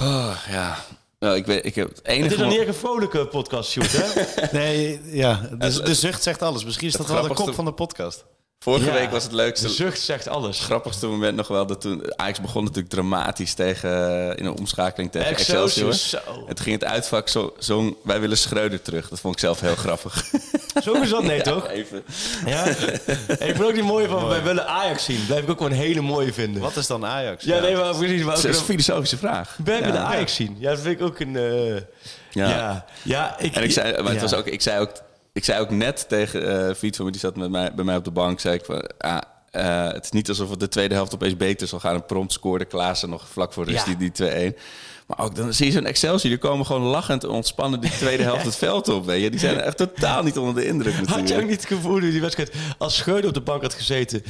[0.00, 0.76] Oh, ja.
[1.18, 2.22] Nou, ik, weet, ik heb het enige...
[2.22, 4.22] Het is nog mo- niet echt een vrolijke podcast, shoot, hè?
[4.58, 6.64] Nee, ja, de, de zucht zegt alles.
[6.64, 8.24] Misschien is dat wel de kop van de podcast.
[8.64, 8.92] Vorige Ja.
[8.92, 9.66] week was het leukste...
[9.66, 10.60] De zucht zegt alles.
[10.60, 13.90] grappigste moment nog wel dat toen Ajax begon natuurlijk dramatisch tegen
[14.30, 16.34] eh, in een omschakeling tegen Excelsior, Excelsior.
[16.34, 16.44] zo.
[16.46, 19.08] Het ging het uitvak zo, zong wij willen Schreuder terug.
[19.08, 20.24] Dat vond ik zelf heel grappig.
[20.84, 21.68] Sowieso nee, toch?
[21.68, 22.02] Even.
[22.46, 22.64] Ja.
[22.66, 22.76] Ik
[23.38, 25.26] vind ook die mooie van, wij willen Ajax zien.
[25.26, 26.62] Blijf ik ook wel een hele mooie vinden.
[26.62, 27.44] Wat is dan Ajax?
[27.44, 28.22] Ja, nee, maar precies.
[28.24, 29.56] Maar ook Dat is een filosofische vraag.
[29.64, 30.06] wij willen Ja.
[30.06, 30.56] Ajax zien.
[30.58, 31.36] Ja, dat vind ik ook een...
[31.36, 31.74] eh,
[32.30, 32.48] Ja.
[32.48, 32.84] ja.
[33.02, 33.38] ja.
[33.38, 34.20] ik, En ik zei, maar het ja.
[34.20, 34.90] was ook, ik zei ook,
[35.34, 37.96] ik zei ook net tegen eh Fiet van me, die zat met mij, bij mij
[37.96, 39.18] op de bank, zei ik van, ah,
[39.50, 41.94] eh, het is niet alsof het de tweede helft opeens beter zal gaan.
[41.94, 43.94] En prompt scoorde Klaassen nog vlak voor rust Ja.
[43.94, 44.56] die, die 2-1.
[45.06, 48.22] Maar ook dan zie je zo'n Excelsior, die komen gewoon lachend en ontspannen die tweede
[48.32, 49.06] helft het veld op.
[49.06, 49.30] Weet je.
[49.30, 51.18] Die zijn echt totaal niet onder de indruk natuurlijk.
[51.20, 52.52] Had je ook niet het gevoel die wedstrijd...
[52.78, 54.22] Als Schreuder op de bank had gezeten...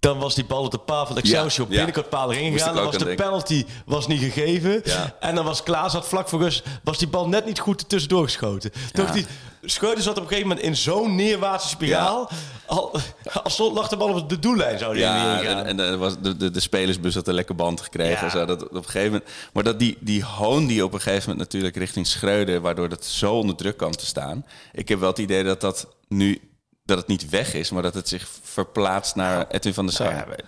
[0.00, 2.74] Dan was die bal op de paal van Excelsior Ja, binnenkant paal erin gegaan.
[2.74, 4.82] Dan was de penalty was niet gegeven.
[5.20, 8.24] En dan was Klaas had vlak voor rust was die bal net niet goed tussendoor
[8.24, 8.70] geschoten.
[8.92, 9.26] Toch die
[9.62, 12.30] Schreuder zat op een gegeven moment in zo'n neerwaartse spiraal.
[12.66, 13.00] Al,
[13.42, 16.20] al stond, lag de bal op de doellijn zou die Ja, en, en eh, was
[16.20, 18.12] de, de, de spelersbus had een lekker band gekregen.
[18.12, 18.22] Ja.
[18.22, 21.00] en Zo, dat, op een gegeven moment, maar dat die, die hoon die op een
[21.00, 22.60] gegeven moment natuurlijk richting Schreuder...
[22.60, 24.46] waardoor dat zo onder druk kwam te staan.
[24.72, 26.40] Ik heb wel het idee dat dat nu...
[26.88, 30.12] dat het niet weg is, maar dat het zich verplaatst naar Edwin van der Sar.
[30.12, 30.44] Nou ja,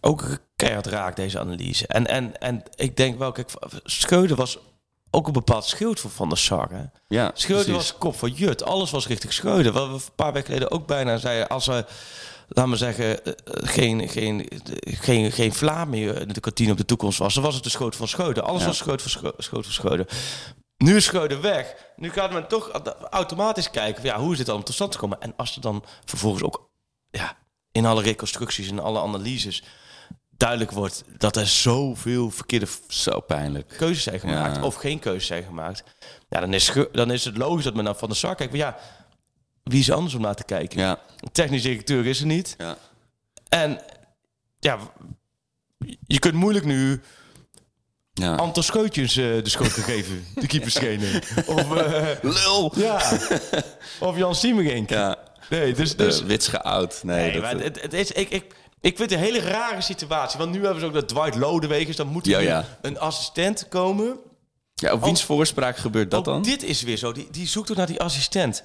[0.00, 1.86] ook keihard raak deze analyse.
[1.86, 3.50] En, en, en ik denk wel, kijk,
[4.36, 4.58] was
[5.10, 6.68] ook een bepaald schild voor Van der Sar.
[6.70, 6.82] Hè?
[7.08, 7.66] ja, precies.
[7.66, 8.62] was kop van Jut.
[8.62, 9.72] Alles was richting Schreuder.
[9.72, 11.48] Wat we een paar weken geleden ook bijna zeiden.
[11.48, 11.84] Als we,
[12.48, 14.48] laten we zeggen, eh, eh, geen, geen,
[14.84, 17.34] geen, geen vla meer in de kantine op de toekomst was...
[17.34, 18.42] dan was het de schoot van Schreuder.
[18.42, 18.66] Alles Ja.
[18.66, 19.32] was schoot van,
[19.68, 20.12] schoot.
[20.78, 21.74] Nu is Schreuder weg.
[21.96, 22.70] Nu gaat men toch
[23.10, 24.02] automatisch kijken...
[24.04, 25.20] Ja, hoe is dit dan tot stand gekomen?
[25.20, 26.70] En als er dan vervolgens ook
[27.10, 27.36] ja,
[27.72, 29.62] in alle reconstructies en alle analyses...
[30.30, 33.68] duidelijk wordt dat er zoveel verkeerde Zo pijnlijk.
[33.76, 34.62] keuzes zijn gemaakt Ja.
[34.64, 35.84] of geen keuzes zijn gemaakt.
[36.28, 38.52] Ja, dan is, dan is het logisch dat men naar Van der Sar kijkt.
[38.52, 38.78] Maar ja,
[39.62, 40.78] wie is er anders om naar te kijken?
[40.80, 40.98] Ja,
[41.32, 42.54] Technisch directeur is er niet.
[42.58, 42.76] ja.
[43.48, 43.80] En
[44.58, 44.78] ja,
[46.06, 47.02] je kunt moeilijk nu
[48.18, 48.34] ja.
[48.34, 51.22] Anton Scheutjes eh, de schuld geven, de keeperstrainer.
[51.46, 52.72] Of, eh, Lul!
[52.76, 53.02] ja,
[54.00, 54.90] of Jan Siemerink.
[54.90, 55.16] Ja,
[55.50, 55.96] Nee, dus...
[55.96, 57.00] dus, dus wits geoud.
[57.02, 59.40] Nee, nee, dat, maar eh, het, het is, ik, ik, ik vind het een hele
[59.40, 60.38] rare situatie.
[60.38, 61.96] Want nu hebben ze ook dat Dwight Lodewegers.
[61.96, 64.16] Dan moet er Ja, een assistent komen.
[64.74, 66.42] ja, op wiens voorspraak gebeurt dat Ook dan?
[66.42, 67.12] dit is weer zo.
[67.12, 68.62] Die, die zoekt ook naar die assistent.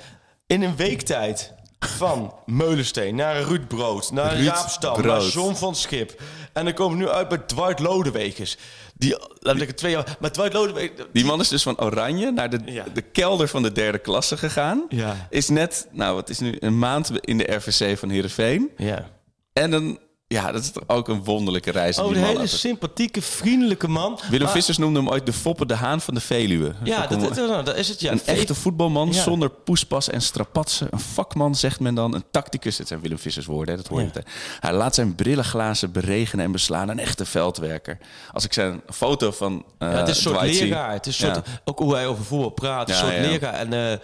[0.47, 5.21] In een week tijd van Meulensteen naar Ruud Brood, naar Ruud Jaap Stam, Brood.
[5.21, 6.21] naar John van Schip.
[6.53, 8.57] En dan komen we nu uit bij Dwight Lodewegers.
[9.03, 10.17] Die, laat ik het twee jaar...
[10.19, 11.07] Maar Dwight Lodewegers...
[11.13, 12.85] Die man is dus van Oranje naar de, Ja.
[12.93, 14.85] de kelder van de derde klasse gegaan.
[14.89, 15.27] Ja.
[15.29, 18.71] Is net, nou wat is nu, een maand in de RVC van Heerenveen.
[18.77, 19.09] Ja.
[19.53, 21.97] En dan, ja, dat is toch ook een wonderlijke reis.
[21.99, 24.19] Oh, een hele sympathieke, vriendelijke man.
[24.29, 26.73] Willem Maar- Vissers noemde hem ooit de Foppe de Haan van de Veluwe.
[26.83, 27.99] Ja, dat, dat, dat is het.
[27.99, 28.11] Ja.
[28.11, 29.21] een echte voetbalman Ja.
[29.21, 30.87] zonder poespas en strapatsen.
[30.91, 32.15] Een vakman, zegt men dan.
[32.15, 32.77] Een tacticus.
[32.77, 34.11] Het zijn Willem Vissers woorden, hè, dat hoor je Ja.
[34.15, 34.31] meteen.
[34.59, 36.89] Hij laat zijn brillenglazen beregenen en beslaan.
[36.89, 37.97] Een echte veldwerker.
[38.31, 40.91] Als ik zijn foto van eh Ja, het is een soort Dwight zie- leraar.
[40.91, 41.47] Het is soort.
[41.65, 42.89] Ook hoe hij over voetbal praat.
[42.89, 43.53] Een soort leraar.
[43.53, 43.97] En eh,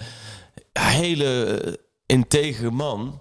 [0.91, 1.73] hele eh,
[2.05, 3.19] integere man.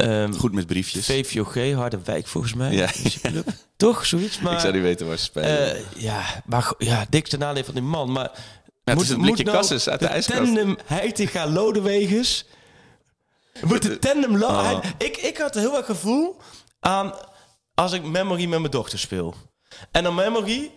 [0.00, 1.06] Ehm Goed met briefjes.
[1.06, 2.72] VVOG, Harderwijk volgens mij.
[2.72, 2.88] Ja.
[3.22, 3.48] Club.
[3.76, 4.38] Toch, zoiets?
[4.42, 5.74] Maar, ik zou niet weten waar ze spelen.
[5.76, 8.12] eh, ja, maar ja, dikste nadeel van die man.
[8.12, 8.30] Maar
[8.84, 10.38] het is een blikje Cassis uit de ijskast.
[10.38, 12.44] tandem Heitinga Lodewegers...
[13.64, 14.36] Moet de tandem...
[14.36, 14.78] Lo- Oh.
[14.98, 16.36] ik, ik had heel erg gevoel
[16.80, 17.12] aan...
[17.74, 19.34] Als ik Memory met mijn dochter speel.
[19.90, 20.70] En dan Memory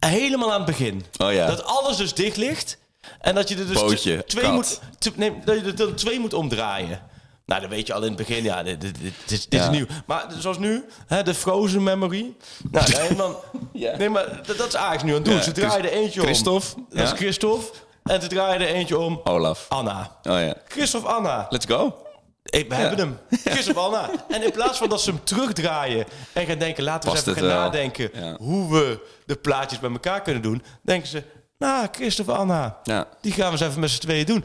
[0.00, 1.04] helemaal aan het begin.
[1.18, 1.46] Oh ja.
[1.46, 2.78] Dat alles dus dicht ligt.
[3.20, 4.52] En dat je er dus Bootje, twee kat.
[4.52, 4.80] moet...
[5.16, 7.02] nee, dat je er dan twee moet omdraaien.
[7.46, 9.60] Nou, dan weet je al in het begin, ja, dit, dit, dit, dit is- dit
[9.60, 9.66] Ja.
[9.66, 9.86] is nieuw.
[10.06, 12.34] Maar zoals nu, hè, de Frozen Memory.
[12.70, 13.36] Nou, nee, dan,
[13.98, 15.34] nee maar dat, dat is Ajax nu aan het doen.
[15.34, 16.26] Ja, Ze draaien er eentje om.
[16.26, 17.16] Christophe, Dat is ja.
[17.16, 17.72] Christophe.
[18.02, 19.20] En ze draaien er eentje om.
[19.24, 19.66] Olaf.
[19.68, 20.16] Anna.
[20.22, 20.54] Oh ja.
[20.68, 21.46] Christophe Anna.
[21.50, 21.96] Let's go.
[22.44, 23.18] Ik, we hebben hem.
[23.54, 24.10] Christophe Anna.
[24.28, 27.32] En in plaats van dat ze hem terugdraaien en gaan denken, laten we eens even
[27.42, 27.64] het gaan wel.
[27.64, 28.36] nadenken Ja.
[28.36, 31.22] hoe we de plaatjes bij elkaar kunnen doen, denken ze,
[31.58, 33.06] nou, Christophe Anna, Ja.
[33.20, 34.44] die gaan we eens even met z'n tweeën doen.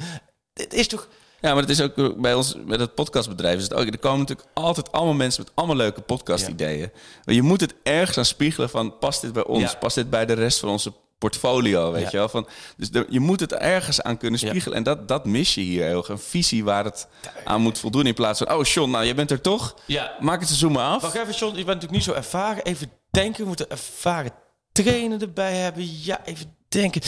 [0.54, 1.08] Dit is toch...
[1.42, 3.86] Ja, maar het is ook bij ons, met het podcastbedrijf is het ook.
[3.86, 6.92] Er komen natuurlijk altijd allemaal mensen met allemaal leuke podcast-ideeën.
[7.26, 9.78] Maar je moet het ergens aan spiegelen van, past dit bij ons?
[9.78, 12.30] Past dit bij de rest van onze portfolio, weet je wel?
[12.30, 14.78] Van, dus je moet het ergens aan kunnen spiegelen.
[14.78, 16.10] En dat, dat mis je hier heel erg.
[16.10, 17.08] Een visie waar het
[17.44, 18.54] aan moet voldoen in plaats van...
[18.54, 19.76] Oh, John, nou, jij bent er toch?
[19.86, 20.16] Ja.
[20.20, 21.02] Maak het seizoen maar af.
[21.02, 22.64] Wacht even, John, je bent natuurlijk niet zo ervaren.
[22.64, 24.32] Even denken, we moeten ervaren
[24.72, 26.02] trainer erbij hebben.
[26.04, 27.02] Ja, even denken.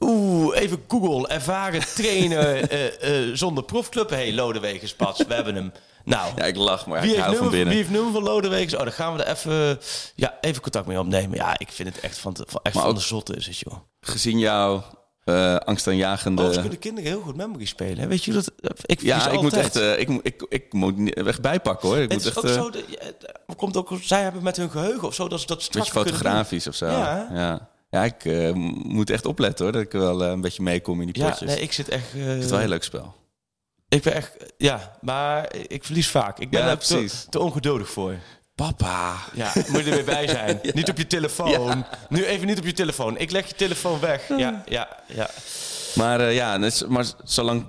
[0.00, 1.28] Oeh, even Google.
[1.28, 4.10] Ervaren trainer eh, eh, zonder profclub.
[4.10, 4.34] Hé, hey,
[5.28, 5.72] we hebben hem.
[6.04, 7.68] Nou, Ja, ik lach, maar wie, ik hou van nummer, binnen.
[7.68, 8.74] wie heeft nummer van Lodewegers?
[8.74, 9.78] Oh, dan gaan we er even,
[10.14, 11.36] ja, even contact mee opnemen.
[11.36, 13.58] Ja, ik vind het echt van, van, echt Maar van ook- de zotte is het,
[13.58, 13.74] joh.
[14.00, 14.84] Gezien jouw
[15.24, 16.42] eh angstaanjagende...
[16.42, 17.98] Oh, kunnen kinderen heel goed memory spelen.
[17.98, 18.06] hè?
[18.06, 18.50] Weet je dat?
[18.82, 21.96] Ik ja, ik moet echt, eh, ik, moet- ik, ik moet echt bijpakken hoor.
[21.98, 22.96] Ik Het moet is echt ook eh, zo, dat, ja,
[23.46, 25.92] het komt ook, zij hebben met hun geheugen of zo, dat ze dat een beetje
[25.92, 26.86] fotografisch of zo.
[26.86, 27.28] Ja.
[27.32, 27.68] ja.
[27.88, 28.52] Ja, ik eh,
[28.84, 31.48] moet echt opletten hoor, dat ik wel eh, een beetje meekom in die Ja, potjes.
[31.48, 32.04] nee, ik zit echt...
[32.14, 33.14] eh, Het is wel een heel leuk spel.
[33.88, 34.32] Ik ben echt...
[34.56, 36.38] Ja, maar ik verlies vaak.
[36.38, 37.26] Ik ben Ja, te, precies.
[37.30, 38.14] te ongeduldig voor.
[38.54, 39.16] Papa.
[39.34, 40.60] Ja, moet je er weer bij zijn.
[40.74, 41.84] Niet op je telefoon.
[42.08, 43.18] Nu even niet op je telefoon.
[43.18, 44.28] Ik leg je telefoon weg.
[44.28, 45.30] Ja, ja, ja.
[45.94, 47.66] Maar eh, ja, z- maar zolang...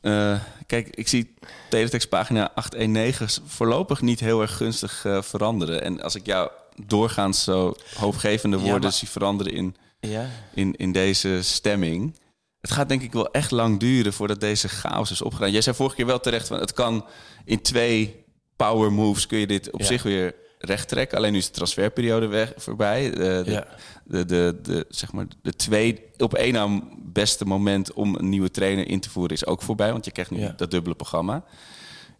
[0.00, 1.34] eh, kijk, ik zie
[1.68, 5.82] teletextpagina 819 voorlopig niet heel erg gunstig eh, veranderen.
[5.82, 6.50] En als ik jou
[6.86, 10.26] doorgaans zo hoopgevende Ja, woorden maar- zie veranderen in, ja.
[10.54, 12.18] in, in deze stemming...
[12.60, 15.50] Het gaat denk ik wel echt lang duren voordat deze chaos is opgedaan.
[15.50, 17.06] Jij zei vorige keer wel terecht van het kan
[17.44, 18.24] in twee
[18.56, 19.86] power moves kun je dit op Ja.
[19.86, 21.16] zich weer recht trekken.
[21.18, 23.10] Alleen nu is de transferperiode weg, voorbij.
[23.10, 23.66] De, de, Ja.
[24.04, 28.50] de, de, de, zeg maar, de twee op één na beste moment om een nieuwe
[28.50, 29.92] trainer in te voeren is ook voorbij.
[29.92, 30.52] Want je krijgt nu Ja.
[30.56, 31.44] dat dubbele programma.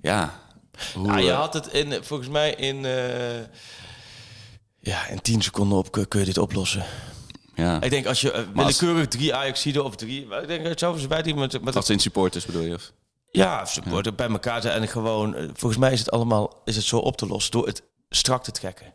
[0.00, 0.40] Ja.
[0.94, 3.40] Hoe, Nou, je eh, had het in, volgens mij in, eh,
[4.80, 6.84] ja, in 10 seconden op kun, je dit oplossen.
[7.54, 7.80] ja.
[7.82, 10.26] Ik denk als je uh, als- willekeurig drie Ajaxiden of drie...
[10.42, 12.74] Ik denk het zou bij die met, met Als in supporters bedoel je?
[12.74, 12.92] Of?
[13.30, 15.34] Ja, supporter bij elkaar zijn en gewoon...
[15.34, 18.42] eh, Volgens mij is het allemaal is het zo op te lossen door het strak
[18.44, 18.94] te trekken.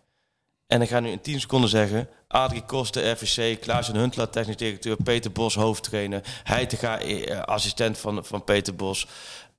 [0.67, 2.09] En ik ga nu in 10 seconden zeggen...
[2.27, 4.95] Adrie Koster, RVC, Klaas en Huntelaar, technisch directeur...
[5.03, 6.21] Peter Bos, hoofdtrainer...
[6.43, 9.07] Heitinga, eh, assistent van, van Peter Bos...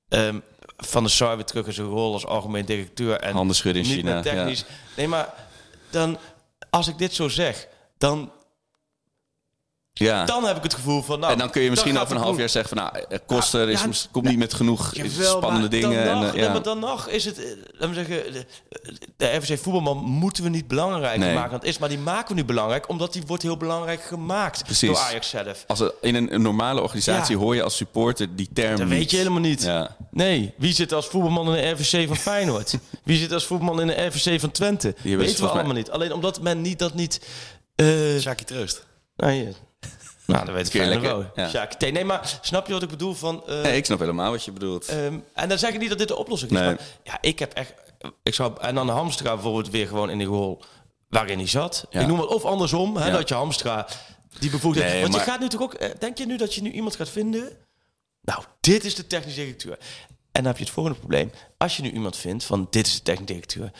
[0.09, 0.39] ehm,
[0.77, 3.19] van de Sar weer terug in zijn rol als algemeen directeur.
[3.19, 4.65] En Handen schudden in China, technisch.
[4.97, 5.33] Nee, maar
[5.89, 6.17] dan...
[6.69, 8.31] Als ik dit zo zeg, dan,
[9.97, 10.25] Ja.
[10.25, 11.19] dan heb ik het gevoel van...
[11.19, 12.91] Nou, en dan kun je misschien over een half jaar zeggen van...
[12.91, 16.05] Nou, eh, Koster is, Ja, mis- komt niet met genoeg Jawel, spannende maar dingen.
[16.05, 18.45] Dan en, nog, eh, nee, maar dan nog is het, eh, laten we zeggen, de,
[19.17, 21.33] de RVC voetbalman moeten we niet belangrijker Nee.
[21.33, 21.77] maken dan het is.
[21.77, 24.89] Maar die maken we nu belangrijk, omdat die wordt heel belangrijk gemaakt Precies.
[24.89, 25.63] door Ajax zelf.
[25.67, 27.41] Als in een, een normale organisatie Ja.
[27.41, 29.63] hoor je als supporter die term Dat weet je helemaal niet.
[29.63, 29.95] Ja.
[30.11, 32.77] Nee, wie zit als voetbalman in de RVC van Feyenoord?
[33.03, 34.87] wie zit als voetbalman in de RVC van Twente?
[34.87, 35.89] hebben Weten we mij- allemaal niet.
[35.89, 37.21] Alleen omdat men niet dat niet...
[37.75, 37.87] eh
[38.19, 38.85] Sjaki Troost.
[39.15, 39.53] nou, hier.
[40.27, 41.31] Nou, dat weet ik lekker, wel.
[41.35, 41.49] ja.
[41.49, 41.79] Sjaak.
[41.91, 43.43] Nee, maar snap je wat ik bedoel van...
[43.47, 44.87] eh, Nee, ik snap helemaal wat je bedoelt.
[44.87, 46.57] Ehm, en dan zeg ik niet dat dit de oplossing is.
[46.57, 46.67] Nee.
[46.67, 47.73] Maar ja, ik heb echt.
[48.23, 50.61] Ik zou, en dan Hamstra bijvoorbeeld weer gewoon in de rol
[51.09, 51.85] waarin hij zat.
[51.89, 51.99] Ja.
[52.01, 53.11] Ik noem het of andersom, hè, Ja.
[53.11, 53.87] dat je Hamstra
[54.39, 54.91] die bevoegdheid.
[54.91, 55.73] Nee, Want maar- je gaat nu toch ook.
[55.73, 57.51] eh, Denk je nu dat je nu iemand gaat vinden?
[58.21, 59.71] Nou, dit is de technisch directeur.
[60.31, 61.31] En dan heb je het volgende probleem.
[61.57, 63.71] Als je nu iemand vindt van dit is de technisch directeur.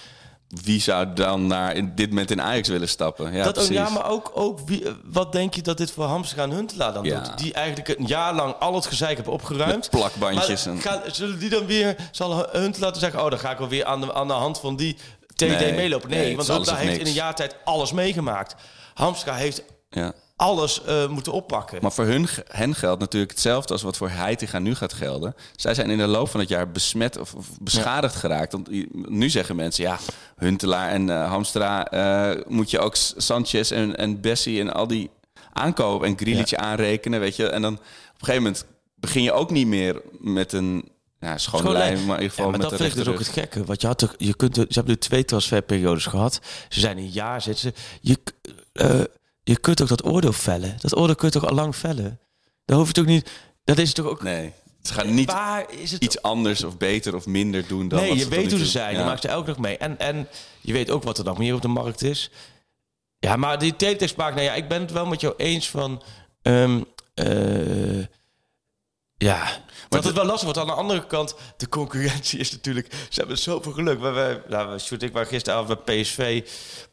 [0.63, 3.33] Wie zou dan naar in dit moment in Ajax willen stappen?
[3.33, 6.05] Ja, dat ook, ja, maar ook, ook wie, eh, wat denk je dat dit voor
[6.05, 7.19] Hamstra en Huntelaar dan Ja.
[7.19, 7.37] doet?
[7.37, 9.73] Die eigenlijk een jaar lang al het gezeik hebben opgeruimd.
[9.75, 13.23] Met plakbandjes Maar en- gaan, zullen die dan weer, zal Huntelaar te zeggen...
[13.23, 14.97] oh, dan ga ik wel weer aan de, aan de hand van die
[15.35, 16.09] TD Nee, meelopen.
[16.09, 18.55] Nee, want Huntelaar heeft in een jaar tijd alles meegemaakt.
[18.93, 20.13] Hamstra heeft Ja.
[20.37, 21.79] Alles eh, moeten oppakken.
[21.81, 25.35] Maar voor hun, hen geldt natuurlijk hetzelfde als wat voor Heitinga nu gaat gelden.
[25.55, 28.51] Zij zijn in de loop van het jaar besmet of, of beschadigd geraakt.
[28.51, 28.69] Want
[29.09, 29.97] nu zeggen mensen, ja,
[30.35, 31.85] Huntelaar en eh, Hamstra...
[31.87, 35.09] eh, moet je ook Sanchez en, en Bessie en al die
[35.53, 37.49] aankopen en Grealish aanrekenen, weet je.
[37.49, 42.05] En dan op een gegeven moment begin je ook niet meer met een ja, lijn.
[42.05, 43.63] maar in ieder geval Ja, maar met dat vind ik dus ook het gekke.
[43.63, 46.39] Want je had toch, je kunt, ze hebben nu twee transferperiodes gehad.
[46.69, 47.73] Ze zijn een jaar zitten ze.
[48.01, 48.17] Je,
[49.47, 50.75] je kunt ook dat oordeel vellen.
[50.79, 52.19] Dat oordeel kun je toch al lang vellen.
[52.65, 53.29] Dan hoef je toch niet.
[53.63, 54.23] Dat is toch ook.
[54.23, 56.03] Nee, ze gaan niet Waar is het?
[56.03, 58.93] iets anders of beter of minder doen dan nee, je weet hoe ze zijn.
[58.93, 58.99] Ja.
[58.99, 59.77] Je maakt ze elke dag mee.
[59.77, 60.27] En, en
[60.61, 62.31] je weet ook wat er nog meer op de markt is.
[63.19, 64.35] Ja, maar die teletext maakt.
[64.35, 66.03] Nou ja, ik ben het wel met jou eens van.
[66.41, 66.81] ehm,
[67.13, 68.05] eh,
[69.17, 70.59] ja, dat het wel lastig wordt.
[70.59, 72.93] Aan de andere kant, de concurrentie is natuurlijk...
[73.09, 73.99] Ze hebben zoveel geluk.
[73.99, 76.43] Wij, wij, nou, we- Sjoerd, ik was gisteravond bij PSV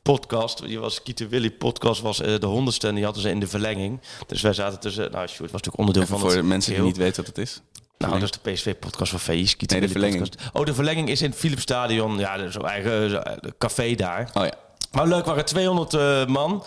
[0.02, 0.66] podcast.
[0.66, 3.46] Die was Kieter Willy podcast was eh, de honderdste en die hadden ze in de
[3.48, 4.00] verlenging.
[4.26, 5.10] Dus wij zaten tussen...
[5.10, 7.38] Nou, Sjoerd was natuurlijk onderdeel Even van voor het mensen die niet weten wat het
[7.38, 7.60] is.
[7.98, 9.54] Nou, dat is de PSV-podcast van VI.
[9.66, 10.28] Nee, de verlenging.
[10.52, 12.18] Oh, de verlenging is in het Philipsstadion.
[12.18, 14.30] Ja, zo'n eigen zo, eh, café daar.
[14.34, 14.52] Oh ja.
[14.92, 16.64] Maar leuk waren 200 eh, man.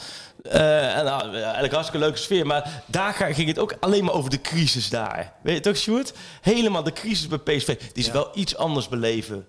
[0.50, 2.46] Eh, en nou, eigenlijk hartstikke leuke sfeer.
[2.46, 5.34] Maar daar ging het ook alleen maar over de crisis daar.
[5.44, 6.14] Weet je toch, Sjoerd?
[6.42, 7.78] Helemaal de crisis bij PSV.
[7.78, 9.48] Die is wel iets anders beleven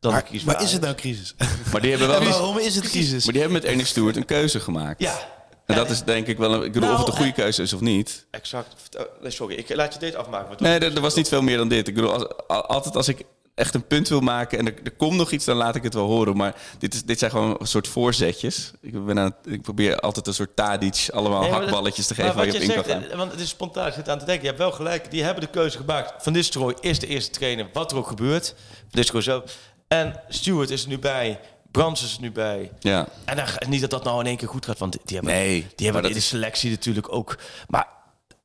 [0.00, 1.34] dan de Maar, crisis maar is het nou crisis?
[1.72, 3.24] Maar die hebben wel waarom is het crisis?
[3.24, 5.00] Maar die hebben met Ernest Stewart een keuze gemaakt.
[5.00, 5.18] Ja.
[5.66, 6.52] En dat is denk ik wel...
[6.52, 8.26] Een, ik bedoel, Nou, of het een goede eh, keuze is of niet.
[8.30, 8.96] Exact.
[8.98, 10.56] Oh, sorry, ik laat je dit afmaken.
[10.58, 11.88] Nee, er, was niet veel meer dan dit.
[11.88, 13.24] Ik bedoel, als, altijd als ik
[13.60, 15.94] echt een punt wil maken en er, er komt nog iets, dan laat ik het
[15.94, 16.36] wel horen.
[16.36, 18.70] Maar dit, is, dit zijn gewoon een soort voorzetjes.
[18.80, 22.34] Ik, ben aan, het- ik probeer altijd een soort tadic, allemaal Nee, hakballetjes te geven
[22.34, 23.18] waar je op wat in kan zegt, gaan.
[23.18, 24.42] Want het is spontaan, ik zit aan te denken.
[24.42, 26.22] Je hebt wel gelijk, die hebben de keuze gemaakt.
[26.22, 28.54] Van Nistelrooy is de eerste trainer, wat er ook gebeurt.
[28.78, 29.42] Van Nistelrooy zo.
[29.88, 31.40] En Stewart is er nu bij.
[31.70, 32.70] Brams is er nu bij.
[32.78, 33.06] Ja.
[33.24, 35.66] En dan, niet dat dat nou in één keer goed gaat, want die hebben, Nee,
[35.76, 37.38] die hebben in de is- selectie natuurlijk ook.
[37.68, 37.86] Maar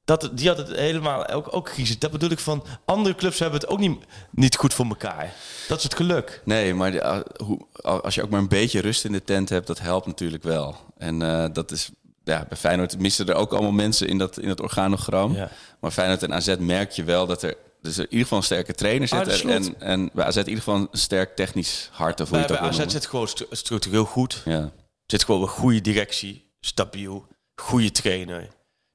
[0.06, 2.00] dat, die had het helemaal ook, ook crisis.
[2.00, 5.34] Dat bedoel ik van andere clubs hebben het ook niet, niet goed voor elkaar.
[5.68, 6.42] Dat is het geluk.
[6.46, 9.68] Nee, maar ah, hoe, als je ook maar een beetje rust in de tent hebt,
[9.68, 10.76] dat helpt natuurlijk wel.
[10.98, 11.90] En eh, dat is...
[12.24, 15.34] Ja, bij Feyenoord missen er ook allemaal mensen in dat, in dat organogram.
[15.36, 15.50] Ja.
[15.80, 17.56] Maar Feyenoord en AZ merk je wel dat er...
[17.82, 19.32] Dus er in ieder geval een sterke trainer zit.
[19.32, 19.52] Slot.
[19.52, 22.22] en, en bij AZ in ieder geval een sterk technisch hart.
[22.22, 22.94] Of hoe je Bij, het bij AZ noemen.
[23.02, 24.42] zit gewoon stru- structureel goed.
[24.46, 24.72] Ja.
[25.06, 28.48] zit gewoon een goede directie, stabiel, goede trainer,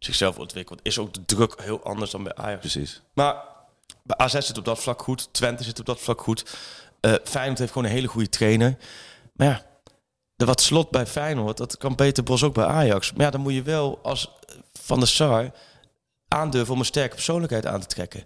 [0.04, 0.80] zichzelf ontwikkeld.
[0.82, 2.60] Is ook de druk heel anders dan bij Ajax.
[2.60, 3.02] Precies.
[3.12, 3.44] Maar
[4.02, 6.56] bij AZ zit op dat vlak goed, Twente zit op dat vlak goed.
[7.00, 8.76] Eh Feyenoord heeft gewoon een hele goede trainer.
[9.32, 9.66] Maar ja,
[10.36, 13.12] de wat slot bij Feyenoord, dat kan Peter Bos ook bij Ajax.
[13.12, 14.30] Maar ja, dan moet je wel als
[14.72, 15.50] Van der Sar
[16.28, 18.24] aandurven om een sterke persoonlijkheid aan te trekken.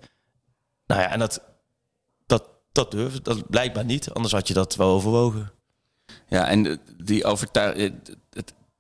[0.87, 1.41] Nou ja, en dat,
[2.27, 3.23] dat dat durfde.
[3.23, 4.11] Dat blijkbaar niet.
[4.11, 5.53] Anders had je dat wel overwogen.
[6.29, 8.01] Ja, en die overtuiging.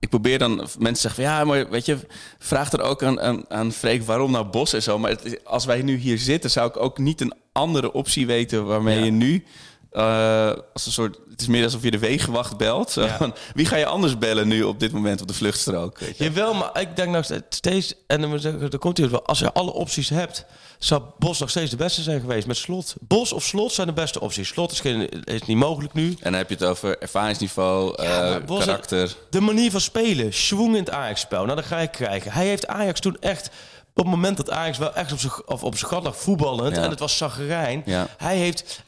[0.04, 1.96] Ik probeer dan mensen zeggen van ja, maar weet je,
[2.38, 4.98] vraag er ook aan, aan, aan Freek waarom nou Bos en zo.
[4.98, 8.66] Maar het als wij nu hier zitten, zou ik ook niet een andere optie weten
[8.66, 9.04] waarmee Ja.
[9.04, 9.44] je nu.
[9.94, 12.94] Eh, als een soort, het is meer alsof je de wegenwacht belt.
[12.94, 13.32] Ja.
[13.54, 15.98] Wie ga je anders bellen nu op dit moment op de vluchtstrook?
[15.98, 16.24] Weet je?
[16.24, 19.24] Jawel, maar ik denk nog steeds, en dan moet ik zeggen, dan komt hij wel.
[19.24, 20.44] Als je alle opties hebt,
[20.78, 22.94] zou Bos nog steeds de beste zijn geweest met Slot.
[23.00, 24.48] Bos of Slot zijn de beste opties.
[24.48, 26.08] Slot is, geen, is niet mogelijk nu.
[26.08, 29.16] En dan heb je het over ervaringsniveau, eh, Bos- karakter.
[29.30, 31.44] De manier van spelen, schwung in het Ajax-spel.
[31.44, 32.32] Nou, dat ga ik krijgen.
[32.32, 33.50] Hij heeft Ajax toen echt...
[33.96, 36.76] Op het moment dat Ajax wel echt op zijn, of op zijn gat lag voetballend...
[36.76, 36.82] Ja.
[36.82, 37.82] en het was zagrijn...
[37.86, 38.06] Ja.
[38.16, 38.82] hij heeft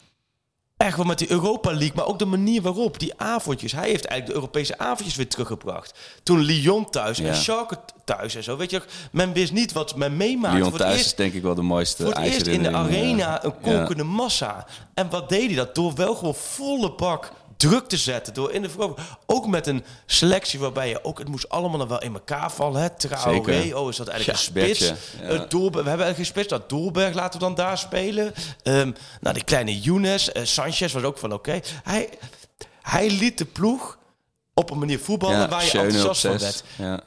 [0.77, 1.93] echt wel met die Europa League...
[1.95, 3.73] maar ook de manier waarop, die avondjes...
[3.73, 5.99] hij heeft eigenlijk de Europese avondjes weer teruggebracht.
[6.23, 7.27] Toen Lyon thuis Ja.
[7.29, 8.57] en Schalke thuis en zo.
[8.57, 10.59] Weet je, men wist niet wat men meemaakte.
[10.59, 13.23] Lyon thuis eerst- is denk ik wel de mooiste voor het eerst in de Ajax-herinnering,
[13.23, 14.67] arena eh, een kolkende massa.
[14.95, 15.75] En wat deed hij dat?
[15.75, 18.35] Door wel gewoon volle bak druk te zetten.
[18.35, 19.09] Door in de verovering.
[19.27, 21.19] Ook met een selectie waarbij je ook...
[21.19, 22.81] Het moest allemaal nog wel in elkaar vallen.
[22.83, 22.91] Hè?
[22.91, 24.93] Traoré, oh is dat eigenlijk Ja, een spits?
[25.21, 25.29] Ja.
[25.29, 26.49] Eh, Doelberg, we hebben eigenlijk geen spits.
[26.49, 28.35] Dat Doelberg laten we dan daar spelen.
[28.63, 30.33] Ehm, nou, die kleine Younes.
[30.33, 31.61] eh, Sanchez was ook van oké.
[31.83, 32.09] Hij,
[32.83, 33.99] hij liet de ploeg
[34.55, 36.65] op een manier voetballen Ja, waar je enthousiast van werd.
[36.79, 37.01] Ja.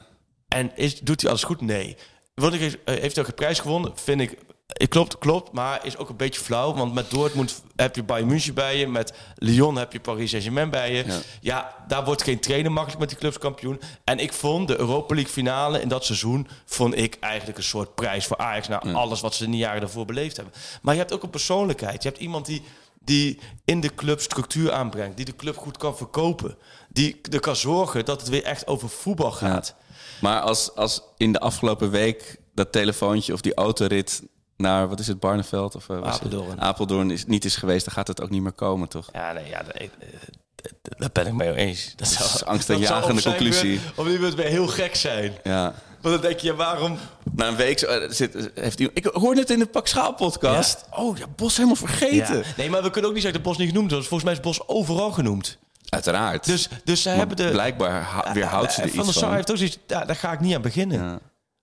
[0.48, 1.60] En is, doet hij alles goed?
[1.60, 1.96] Nee.
[2.34, 3.92] Want ik, eh, heeft hij ook een prijs gewonnen?
[3.94, 4.38] Vind ik.
[4.72, 6.74] Eh, Klopt, klopt, maar is ook een beetje flauw.
[6.74, 8.86] Want met Dortmund heb je Bayern München bij je.
[8.86, 11.04] Met Lyon heb je Paris Saint-Germain bij je.
[11.06, 11.20] Ja.
[11.40, 11.74] Ja.
[11.88, 13.80] daar wordt geen trainer makkelijk met die clubs kampioen.
[14.04, 16.48] En ik vond de Europa League finale in dat seizoen...
[16.64, 18.68] vond ik eigenlijk een soort prijs voor Ajax...
[18.68, 20.54] na alles wat ze in de jaren daarvoor beleefd hebben.
[20.82, 22.02] Maar je hebt ook een persoonlijkheid.
[22.02, 22.62] Je hebt iemand die,
[23.04, 25.16] die in de club structuur aanbrengt.
[25.16, 26.56] Die de club goed kan verkopen.
[26.88, 29.74] Die er kan zorgen dat het weer echt over voetbal gaat.
[30.20, 34.22] Maar als, als in de afgelopen week dat telefoontje of die autorit
[34.60, 35.74] naar, wat is het, Barneveld?
[35.74, 36.04] Of, eh, het?
[36.04, 36.60] Apeldoorn.
[36.60, 39.08] Apeldoorn is, niet is geweest, dan gaat het ook niet meer komen, toch?
[39.12, 41.92] Ja, nee, ja, nee, eh, daar ben ik mee eens.
[41.96, 43.80] Dat, is angstaanjagende dat op zijn conclusie.
[43.96, 45.32] Op die beurt weer heel gek zijn.
[45.42, 45.74] Ja.
[46.00, 46.98] Want dan denk je, waarom...
[47.32, 50.84] Na een week eh, zit, heeft hij, ik hoorde het in de Pak Schaal podcast.
[50.90, 52.36] Oh ja, Bos helemaal vergeten.
[52.36, 52.42] Ja.
[52.56, 54.06] Nee, maar we kunnen ook niet zeggen dat Bos niet genoemd was.
[54.06, 55.58] Volgens mij is Bos overal genoemd.
[55.88, 56.44] Uiteraard.
[56.44, 57.50] Dus, dus Maar hebben de...
[57.50, 59.34] blijkbaar weerhoudt ze er Van iets der Sar van.
[59.34, 59.78] heeft ook zoiets...
[59.86, 61.20] Ja, daar ga ik niet aan beginnen.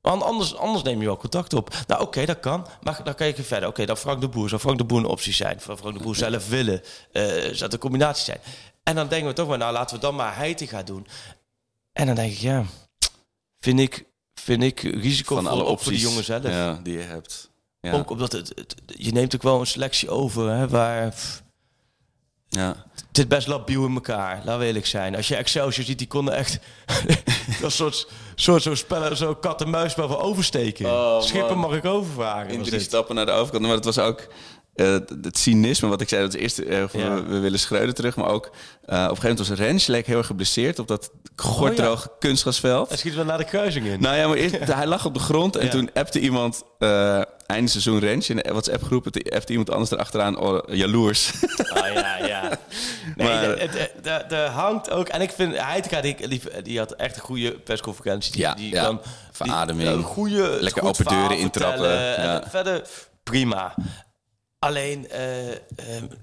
[0.10, 1.76] Want anders, anders neem je wel contact op.
[1.88, 2.68] Nou, oké, dat kan.
[2.82, 3.70] Maar dan kijk je verder.
[3.70, 4.50] Oké, dan Frank de Boer.
[4.50, 5.60] Zou Frank de Boer een optie zijn?
[5.62, 6.82] Zou Frank de Boer zelf willen?
[7.12, 8.40] Eh zou het een combinatie zijn?
[8.84, 11.08] En dan denken we toch maar, nou, laten we dan maar Heite gaan doen.
[11.94, 12.64] En dan denk ik, ja,
[13.60, 16.44] vind ik, vind ik risicovol Van alle opties voor die jongen zelf.
[16.44, 17.50] ja, die je hebt.
[17.80, 17.92] Ja.
[17.94, 21.10] Ook omdat het, het- je neemt ook wel een selectie over hè, waar...
[21.10, 21.44] pff,
[22.48, 22.68] ja.
[22.96, 25.16] het zit best labiel in elkaar, laten we eerlijk zijn.
[25.16, 26.60] Als je Excelsior ziet, die konden echt...
[27.62, 28.08] dat soort,
[28.42, 30.86] soort zo spellen, zo kat-en-muisspel van oversteken.
[30.86, 32.50] Oh, Schippen mag ik overvragen.
[32.50, 33.64] In drie stappen naar de overkant.
[33.66, 34.28] Maar het was ook
[34.76, 36.22] eh, het cynisme, wat ik zei.
[36.22, 37.14] Dat is eerst, eh, Ja.
[37.16, 38.16] we, we willen Schreuder terug.
[38.16, 41.12] Maar ook eh, op een gegeven moment was Rens leek heel erg geblesseerd op dat
[41.36, 42.88] gorddroge kunstgrasveld.
[42.90, 44.00] Hij schiet wel naar de kruising in.
[44.02, 45.72] Nou ja, maar eerst, hij lag op de grond en Ja.
[45.72, 46.64] toen appte iemand
[47.48, 49.06] einde seizoen Rens in de WhatsApp-groep.
[49.06, 51.32] Het appte iemand anders erachteraan, oh, jaloers.
[51.68, 52.60] Ah, ja, ja.
[53.16, 53.70] Nee,
[54.28, 55.08] de hangt ook...
[55.08, 58.32] En ik vind, Heitinga, die, die, die had echt een goede persconferentie.
[58.32, 58.84] Die, Ja, die ja.
[58.84, 59.02] kan...
[59.32, 59.90] Verademing.
[59.90, 62.42] Die, een goede, Lekker open deuren intrappen, ja.
[62.42, 62.88] En verder,
[63.24, 63.76] prima.
[64.60, 65.58] Alleen, eh, eh,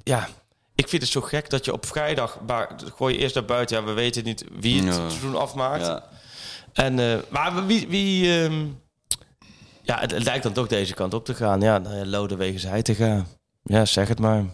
[0.03, 0.29] ja...
[0.75, 2.39] Ik vind het zo gek dat je op vrijdag...
[2.47, 3.77] Maar, gooi je eerst naar buiten.
[3.77, 5.87] Ja, we weten niet wie het seizoen afmaakt.
[5.87, 6.05] ja.
[6.73, 7.89] En, eh, maar wie...
[7.89, 8.65] wie ehm,
[9.85, 11.61] ja, het, het lijkt dan toch deze kant op te gaan.
[11.61, 13.27] Ja, nou Lodewegen hij te gaan.
[13.63, 14.45] Ja, zeg het maar.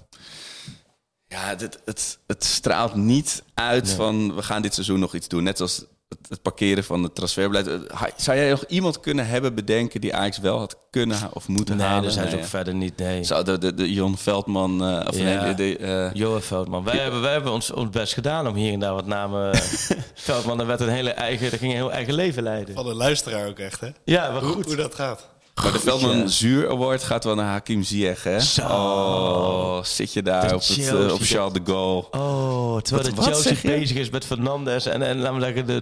[1.26, 3.94] Ja, het, het, het straalt niet uit Nee.
[3.94, 5.42] van we gaan dit seizoen nog iets doen.
[5.42, 5.84] Net als
[6.18, 7.66] het, het parkeren van het transferbeleid.
[7.66, 11.76] Eh, Zou jij nog iemand kunnen hebben bedenken die Ajax wel had kunnen of moeten
[11.76, 12.02] Nee, halen?
[12.02, 12.96] daar zijn ze Nee, ook verder niet.
[12.96, 13.24] Nee.
[13.24, 15.42] Zou de, de, de Jon Veldman, eh, of Ja.
[15.44, 16.84] nee, de, eh, Johan Veldman.
[16.84, 19.54] Wij hebben, wij hebben ons, ons best gedaan om hier en daar wat namen.
[20.14, 22.74] Veldman, dat werd een hele eigen, dat ging een heel eigen leven leiden.
[22.74, 23.88] Van de luisteraar ook echt, hè?
[24.04, 24.64] Ja, maar Hoe, goed.
[24.66, 25.28] hoe dat gaat.
[25.62, 26.26] Maar de Veldman ja.
[26.26, 28.40] Zuur Award gaat wel naar Hakim Ziyech, hè?
[28.40, 28.62] Zo.
[28.62, 32.06] Oh, zit je daar De op, het, eh, op Charles de Gaulle.
[32.10, 35.80] Oh, terwijl Wat- de Chelsea bezig is met Fernandes en, en laten we zeggen, de,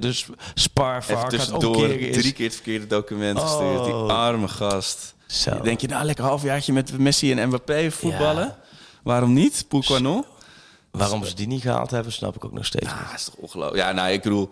[1.16, 2.16] aan het tussendoor omkeren is.
[2.16, 3.84] drie keer het verkeerde document gestuurd.
[3.84, 4.08] Die Oh.
[4.08, 5.14] arme gast.
[5.26, 5.60] Zo.
[5.60, 8.44] Denk je nou lekker halfjaartje met Messi en Mbappé voetballen?
[8.44, 8.58] Ja.
[9.02, 9.64] Waarom niet?
[9.68, 10.24] Pourquoi non?
[10.90, 13.18] Waarom ze die niet gehaald hebben, snap ik ook nog steeds Ah, niet.
[13.18, 13.82] is toch ongelooflijk.
[13.82, 14.50] Ja, nou, ik bedoel,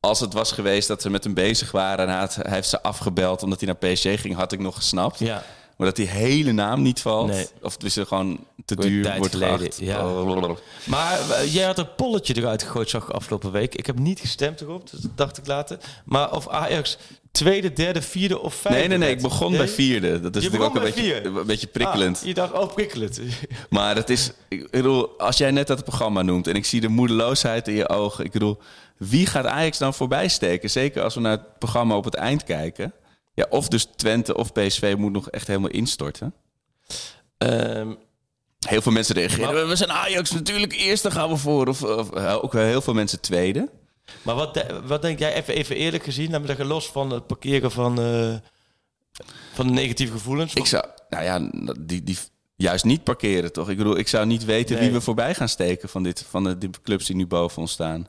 [0.00, 2.68] als het was geweest dat ze met hem bezig waren en hij, had- hij heeft
[2.68, 5.18] ze afgebeld omdat hij naar PSG ging, had ik nog gesnapt.
[5.18, 5.42] Ja.
[5.76, 7.46] Maar dat die hele naam niet valt, Nee.
[7.62, 10.06] of het is er gewoon te Wordt duur, wordt geleden, ja.
[10.20, 13.74] Oh, Maar eh, jij had een polletje eruit gegooid, zag ik afgelopen week.
[13.74, 15.78] Ik heb niet gestemd erop, dus dat dacht ik later.
[16.04, 16.98] Maar of Ajax
[17.32, 19.10] tweede, derde, vierde of vijfde Nee, nee, nee.
[19.10, 19.58] Ik begon Nee?
[19.58, 20.20] bij vierde.
[20.20, 22.18] Dat is Je natuurlijk ook een beetje, een beetje prikkelend.
[22.20, 23.20] Ah, je dacht, oh, prikkelend.
[23.70, 26.88] Maar het is, ik bedoel, als jij net dat programma noemt en ik zie de
[26.88, 28.24] moedeloosheid in je ogen.
[28.24, 28.58] Ik bedoel,
[28.98, 30.70] wie gaat Ajax dan voorbij steken?
[30.70, 32.92] Zeker als we naar het programma op het eind kijken.
[33.34, 36.34] Ja, of dus Twente of PSV moet nog echt helemaal instorten.
[37.38, 37.92] Ehm,
[38.66, 39.68] Heel veel mensen reageren.
[39.68, 41.66] We zijn Ajax natuurlijk eerste gaan we voor.
[41.68, 43.68] Of, of eh, ook wel heel veel mensen tweede.
[44.22, 47.70] maar wat, de- wat denk jij, even, even eerlijk gezien, ben los van het parkeren
[47.70, 48.34] van, eh,
[49.54, 50.54] van de negatieve gevoelens?
[50.54, 52.18] Ik zou, nou ja, die, die
[52.56, 53.70] juist niet parkeren toch?
[53.70, 54.84] Ik bedoel, ik zou niet weten Nee.
[54.84, 57.72] wie we voorbij gaan steken van, dit, van de, die clubs die nu boven ons
[57.72, 58.08] staan.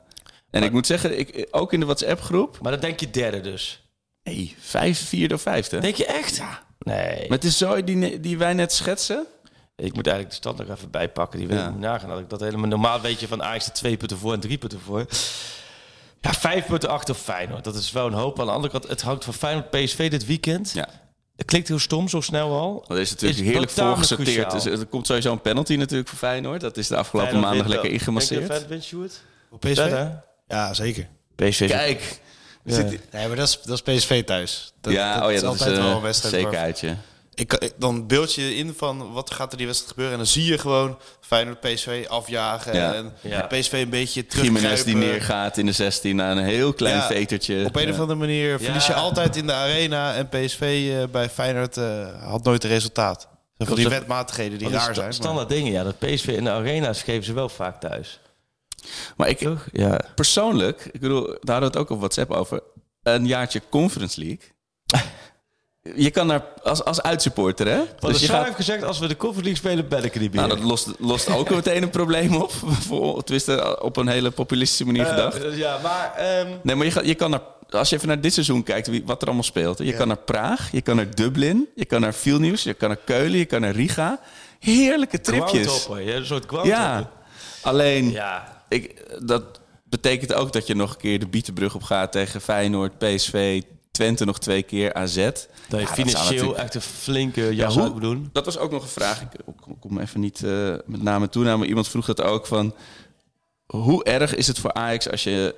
[0.50, 2.58] En ik moet zeggen, ik, ook in de WhatsApp-groep.
[2.62, 3.88] Maar dan denk je derde dus.
[4.22, 5.78] Nee, vijf, vierde of vijfde.
[5.78, 6.36] Denk je echt?
[6.36, 6.62] Ja.
[6.78, 7.20] Nee.
[7.28, 9.26] Maar het is zo die, die wij net schetsen.
[9.76, 11.38] Ik moet eigenlijk de stand nog even bijpakken.
[11.38, 11.68] Die wil Ja.
[11.68, 12.08] ik nagaan.
[12.08, 14.58] Dat ik dat helemaal normaal weet je van Ajax er twee punten voor en drie
[14.58, 15.06] punten voor.
[16.20, 17.64] Ja, vijf punten achter Feyenoord.
[17.64, 18.40] Dat is wel een hoop.
[18.40, 20.72] Aan de andere kant, het hangt van Feyenoord PSV dit weekend.
[20.72, 20.88] Ja.
[21.36, 22.84] Het klinkt heel stom, zo snel al.
[22.88, 24.50] Dat is natuurlijk Is heerlijk voorgesorteerd.
[24.50, 26.60] Dus er komt sowieso een penalty natuurlijk voor Feyenoord.
[26.60, 28.40] Dat is de afgelopen Feyenoord maandag lekker ingemasseerd.
[28.40, 29.22] Denk je dat Feyenoord wint, Sjoerd?
[29.50, 29.74] Op PSV?
[29.74, 30.22] Verder?
[30.50, 31.08] Ja, zeker.
[31.36, 31.60] PSV.
[31.60, 32.20] is- Kijk.
[32.64, 32.74] Ja.
[32.74, 34.72] Zit- Nee, maar dat is, dat is PSV thuis.
[34.80, 36.34] Dat, ja, oh ja, dat is altijd wel eh, een wedstrijd.
[36.34, 36.96] waar- zekerheidje.
[37.34, 40.18] Ik, ik- dan beeld je in van wat gaat er die wedstrijd gebeuren.
[40.18, 42.74] En dan zie je gewoon Feyenoord PSV afjagen.
[42.74, 42.94] Ja.
[42.94, 43.40] En Ja.
[43.46, 44.84] PSV een beetje Jiménez terugkruipen.
[44.84, 47.64] die neergaat in de 16 na een heel klein Ja, vetertje.
[47.66, 47.90] Op een Ja.
[47.92, 50.14] of andere manier verlies je altijd in de arena.
[50.14, 53.28] En PSV eh, bij Feyenoord eh, had nooit een resultaat.
[53.58, 54.96] Van die Dat- wetmatigheden die sta- zijn.
[54.98, 55.82] maar- Standaard dingen, ja.
[55.82, 58.20] Dat PSV in de arena's geven ze wel vaak thuis.
[59.16, 59.66] Maar ik, Toch?
[59.72, 60.00] Ja.
[60.14, 62.60] persoonlijk, ik bedoel, daar hadden we het ook op WhatsApp over.
[63.02, 64.40] Een jaartje Conference League.
[65.94, 67.78] Je kan daar als, als uitsupporter, hè?
[67.98, 70.32] Wat Dus je gaat, gezegd, als we de Conference League spelen, ben ik er niet
[70.34, 70.46] meer.
[70.46, 72.52] nou, dat lost, lost ook meteen een probleem op.
[73.24, 75.44] Tenminste, op een hele populistische manier gedacht.
[75.44, 76.14] Eh, ja, maar...
[76.16, 78.86] ehm, Nee, maar je, gaat, je kan naar, als je even naar dit seizoen kijkt,
[78.86, 79.78] wie, wat er allemaal speelt.
[79.78, 82.98] Je kan naar Praag, je kan naar Dublin, je kan naar Vilnius, je kan naar
[83.04, 84.20] Keulen, je kan naar Riga.
[84.58, 85.88] Heerlijke tripjes.
[85.90, 86.66] Een soort groundhopper.
[86.66, 87.10] Ja,
[87.62, 88.59] alleen Ja.
[88.70, 92.98] Ik, dat betekent ook dat je nog een keer de Bietenbrug op gaat tegen Feyenoord,
[92.98, 95.14] PSV, Twente nog twee keer, AZ.
[95.16, 98.28] Dat je Ja, financieel natuurlijk- echt een flinke jas hoe- moet doen.
[98.32, 99.22] Dat was ook nog een vraag.
[99.22, 99.28] Ik,
[99.80, 102.74] kom even niet eh, met name toe, maar iemand vroeg dat ook van...
[103.66, 105.54] Hoe erg is het voor Ajax als je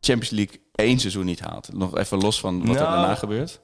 [0.00, 1.72] Champions League één seizoen niet haalt?
[1.72, 3.60] Nog even los van wat er Nou, daarna gebeurt.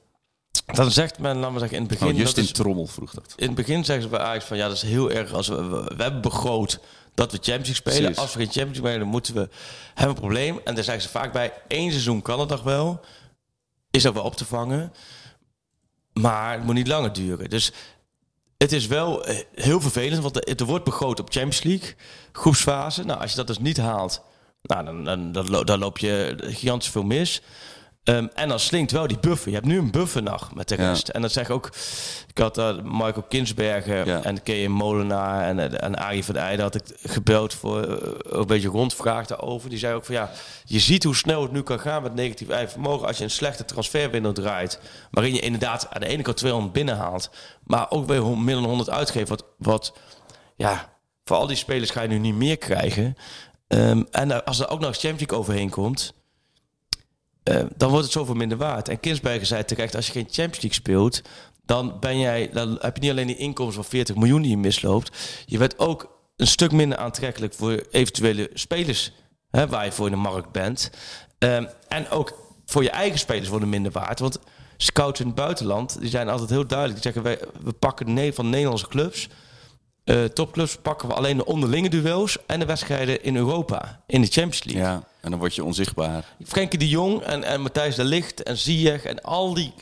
[0.65, 2.07] Dan zegt men, maar zeggen, in het begin...
[2.07, 3.33] Oh, dat Justin is- Trommel vroeg dat.
[3.35, 4.57] in het begin zeggen ze bij Ajax van...
[4.57, 5.63] Ja, dat is heel erg als we...
[5.67, 6.79] We, we hebben begroot
[7.19, 8.01] dat we Champions League spelen.
[8.01, 8.17] Precies.
[8.17, 9.49] Als we geen Champions League spelen, moeten we...
[9.93, 10.59] Hebben een probleem.
[10.63, 11.53] En daar zeggen ze vaak bij...
[11.67, 13.01] één seizoen kan het nog wel.
[13.91, 14.93] Is ook wel op te vangen.
[16.13, 17.49] Maar het moet niet langer duren.
[17.49, 17.71] Dus
[18.57, 20.23] het is wel eh, heel vervelend.
[20.23, 21.95] Want er wordt begroot op Champions League.
[22.31, 23.03] Groepsfase.
[23.03, 24.21] Nou, als je dat dus niet haalt...
[24.61, 27.41] Nou, dan, dan, dan, dan loop je gigantisch veel mis.
[28.09, 29.47] Ehm, en dan slinkt wel die buffer.
[29.49, 30.87] Je hebt nu een buffer nog met de Ja.
[30.89, 31.07] rest.
[31.07, 31.69] En dat zeg ik ook...
[32.27, 34.23] Ik had uh, Michael Kinsbergen Ja.
[34.23, 34.69] en K.M.
[34.71, 39.25] Molenaar en, eh, en Arie van Eijden had ik gebeld voor eh, een beetje rondvraag
[39.27, 39.69] daarover.
[39.69, 40.31] Die zei ook van ja,
[40.63, 43.29] je ziet hoe snel het nu kan gaan met negatief eigen vermogen als je een
[43.29, 44.79] slechte transferwindow draait.
[45.11, 47.29] Waarin je inderdaad aan de ene kant 200 binnenhaalt,
[47.63, 49.29] maar ook weer meer dan 100 uitgeeft.
[49.29, 49.93] Wat, wat
[50.55, 50.93] ja,
[51.23, 53.15] voor al die spelers ga je nu niet meer krijgen.
[53.67, 56.13] Ehm, en als er ook nog eens Champions League overheen komt,
[57.49, 58.89] eh, dan wordt het zoveel minder waard.
[58.89, 61.21] En Kinsberger zei terecht, als je geen Champions League speelt,
[61.65, 64.57] dan, ben jij, dan heb je niet alleen die inkomsten van 40 miljoen die je
[64.57, 65.17] misloopt.
[65.45, 69.11] Je bent ook een stuk minder aantrekkelijk voor eventuele spelers
[69.51, 70.91] hè, waar je voor in de markt bent.
[71.37, 74.19] Ehm, en ook voor je eigen spelers worden minder waard.
[74.19, 74.39] Want
[74.77, 77.03] scouts in het buitenland die zijn altijd heel duidelijk.
[77.03, 79.27] Die zeggen, wij, we pakken van de Nederlandse clubs.
[80.09, 84.27] Eh, topclubs pakken we alleen de onderlinge duels en de wedstrijden in Europa, in de
[84.27, 84.83] Champions League.
[84.83, 86.25] Ja, en dan word je onzichtbaar.
[86.45, 89.73] Frenkie de Jong en, en Matthijs de Ligt en Ziyech en al die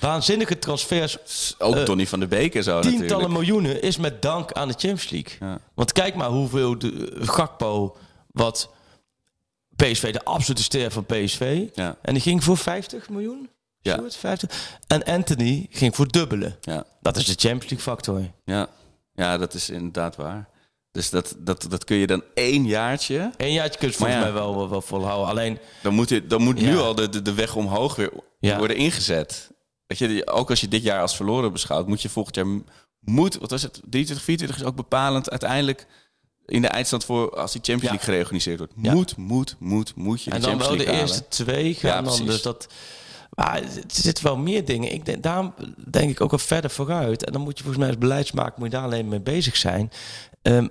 [0.00, 1.54] waanzinnige transfers.
[1.58, 3.32] Ook Eh, Donny van der Beek en zo Tientallen natuurlijk.
[3.32, 5.36] miljoenen is met dank aan de Champions League.
[5.40, 5.58] Ja.
[5.74, 7.96] Want kijk maar hoeveel de, Gakpo,
[8.32, 8.70] wat
[9.76, 11.64] PSV, de absolute ster van PSV.
[11.74, 11.96] Ja.
[12.02, 13.48] En die ging voor 50 miljoen.
[13.80, 13.96] Ja.
[13.96, 14.76] Zoiets, 50.
[14.86, 16.56] En Anthony ging voor dubbele.
[16.60, 18.22] Ja, Dat is de Champions League factor.
[18.44, 18.68] ja.
[19.18, 20.48] Ja, dat is inderdaad waar.
[20.90, 23.30] Dus dat, dat, dat kun je dan één jaartje...
[23.36, 24.24] Eén jaartje kun je volgens ja.
[24.24, 25.28] mij wel, wel, wel volhouden.
[25.28, 28.76] Alleen, Dan moet, je, dan moet nu al de, de, de weg omhoog weer worden
[28.76, 29.50] ingezet.
[29.86, 32.46] Weet je, ook als je dit jaar als verloren beschouwt, moet je volgend jaar
[33.00, 35.86] moet, wat was het, 23, 24 is ook bepalend uiteindelijk
[36.46, 37.88] in de eindstand voor als die Champions Ja.
[37.90, 38.72] League gereorganiseerd wordt.
[38.82, 38.92] Ja.
[38.92, 41.00] Moet, moet, moet, moet je de en dan wel de halen.
[41.00, 42.26] eerste twee gaan Ja, dan.
[42.26, 42.68] Dus dat,
[43.30, 44.92] maar er zitten wel meer dingen.
[44.92, 45.54] Ik denk, daarom
[45.90, 47.24] denk ik ook wel verder vooruit.
[47.24, 49.90] En dan moet je volgens mij als beleidsmaker moet je daar alleen mee bezig zijn.
[50.42, 50.68] Ehm,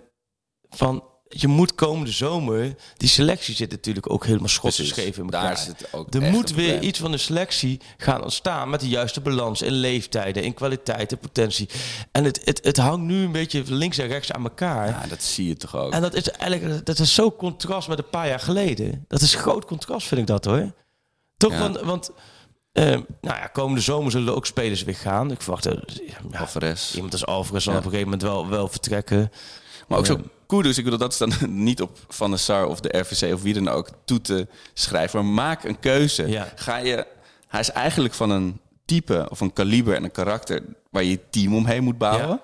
[0.69, 2.75] van je moet komende zomer...
[2.97, 5.57] Die selectie zit natuurlijk ook helemaal scheef in Daar elkaar.
[5.57, 8.69] zit ook er moet weer iets van de selectie gaan ontstaan...
[8.69, 11.69] met de juiste balans in leeftijden, in kwaliteit, in potentie.
[12.11, 14.87] En het, het, het hangt nu een beetje links en rechts aan elkaar.
[14.87, 15.91] Ja, dat zie je toch ook.
[15.93, 19.05] En dat is eigenlijk dat is zo contrast met een paar jaar geleden.
[19.07, 20.73] Dat is groot contrast, vind ik dat hoor.
[21.37, 21.59] Toch, Ja.
[21.59, 22.11] want, want
[22.85, 25.31] nou ja, komende zomer zullen er ook spelers weer gaan.
[25.31, 26.01] Ik verwacht dat
[26.31, 26.93] ja, Alvarez.
[26.95, 27.79] iemand als Alvarez zal Ja.
[27.79, 29.31] op een gegeven moment wel, wel vertrekken.
[29.87, 31.31] Maar ook zo Kudus, ik bedoel, dat is dan
[31.63, 35.23] niet op Van der Sar of de RVC of wie dan ook toe te schrijven.
[35.23, 36.27] Maar maak een keuze.
[36.27, 36.51] Ja.
[36.55, 37.05] Ga je,
[37.47, 41.55] hij is eigenlijk van een type of een kaliber en een karakter waar je team
[41.55, 42.27] omheen moet bouwen.
[42.27, 42.41] Ja.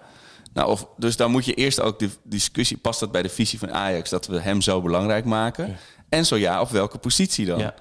[0.54, 3.60] Nou, of, dus dan moet je eerst ook de discussie, past dat bij de visie
[3.60, 5.78] van Ajax, dat we hem zo belangrijk maken?
[6.10, 7.72] En zo ja, op welke positie dan?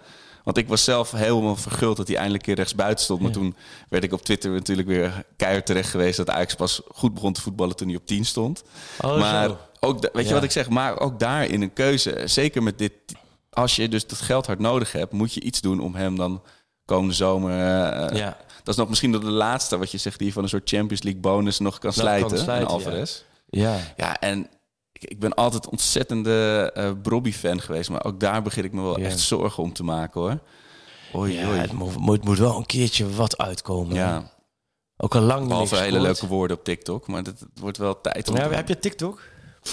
[0.43, 3.21] Want ik was zelf helemaal verguld dat hij eindelijk een keer rechtsbuiten stond.
[3.21, 3.57] Maar toen
[3.89, 6.17] werd ik op Twitter natuurlijk weer keihard terecht geweest...
[6.17, 8.63] dat Ajax pas goed begon te voetballen toen hij op 10 stond.
[9.01, 9.59] Oh, maar zo.
[9.81, 10.35] ook, weet je Ja.
[10.35, 10.69] wat ik zeg?
[10.69, 12.23] Maar ook daarin een keuze.
[12.25, 12.93] Zeker met dit...
[13.51, 15.13] Als je dus dat geld hard nodig hebt...
[15.13, 16.43] moet je iets doen om hem dan
[16.85, 17.51] komende zomer...
[17.51, 18.37] eh, Ja.
[18.57, 20.19] Dat is nog misschien de laatste wat je zegt...
[20.19, 22.29] die van een soort Champions League bonus nog kan kan slijten.
[22.39, 22.67] slijten, en ja.
[22.67, 23.23] Alvarez.
[23.51, 23.79] Ja.
[23.97, 24.49] Ja, en
[25.03, 27.91] ik, ik ben altijd ontzettende eh Brobby-fan geweest.
[27.91, 29.05] Maar ook daar begin ik me wel Ja.
[29.07, 30.39] echt zorgen om te maken, hoor.
[31.15, 31.59] Oei, Ja, oei.
[31.59, 33.95] het moet, moet, moet wel een keertje wat uitkomen.
[33.95, 34.31] Ja,
[34.97, 37.07] Ook al lang behalve hele leuke woorden op TikTok.
[37.07, 38.37] Maar het, wordt wel tijd om...
[38.37, 39.23] Ja, te- heb je TikTok?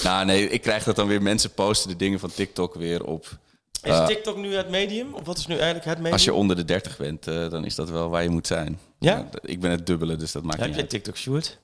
[0.03, 1.21] Nou, nee, ik krijg dat dan weer.
[1.21, 3.37] Mensen posten de dingen van TikTok weer op.
[3.81, 5.13] Is Eh, TikTok nu het medium?
[5.13, 6.13] Of wat is nu eigenlijk het medium?
[6.13, 8.79] Als je onder de 30 bent, eh, dan is dat wel waar je moet zijn.
[8.99, 9.29] Ja?
[9.41, 10.89] ik ben het dubbele, dus dat maakt heb niet je uit.
[10.89, 11.59] TikTok, Stuart?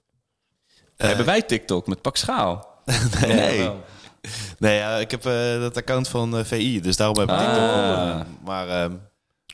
[0.95, 2.74] Hebben wij TikTok met Pak Schaal?
[3.27, 3.69] Nee.
[4.59, 7.39] Nee, ja, ik heb eh, dat account van eh, VI, dus daarom heb ik Ah.
[7.39, 7.59] TikTok.
[7.59, 8.93] Eh, maar ehm,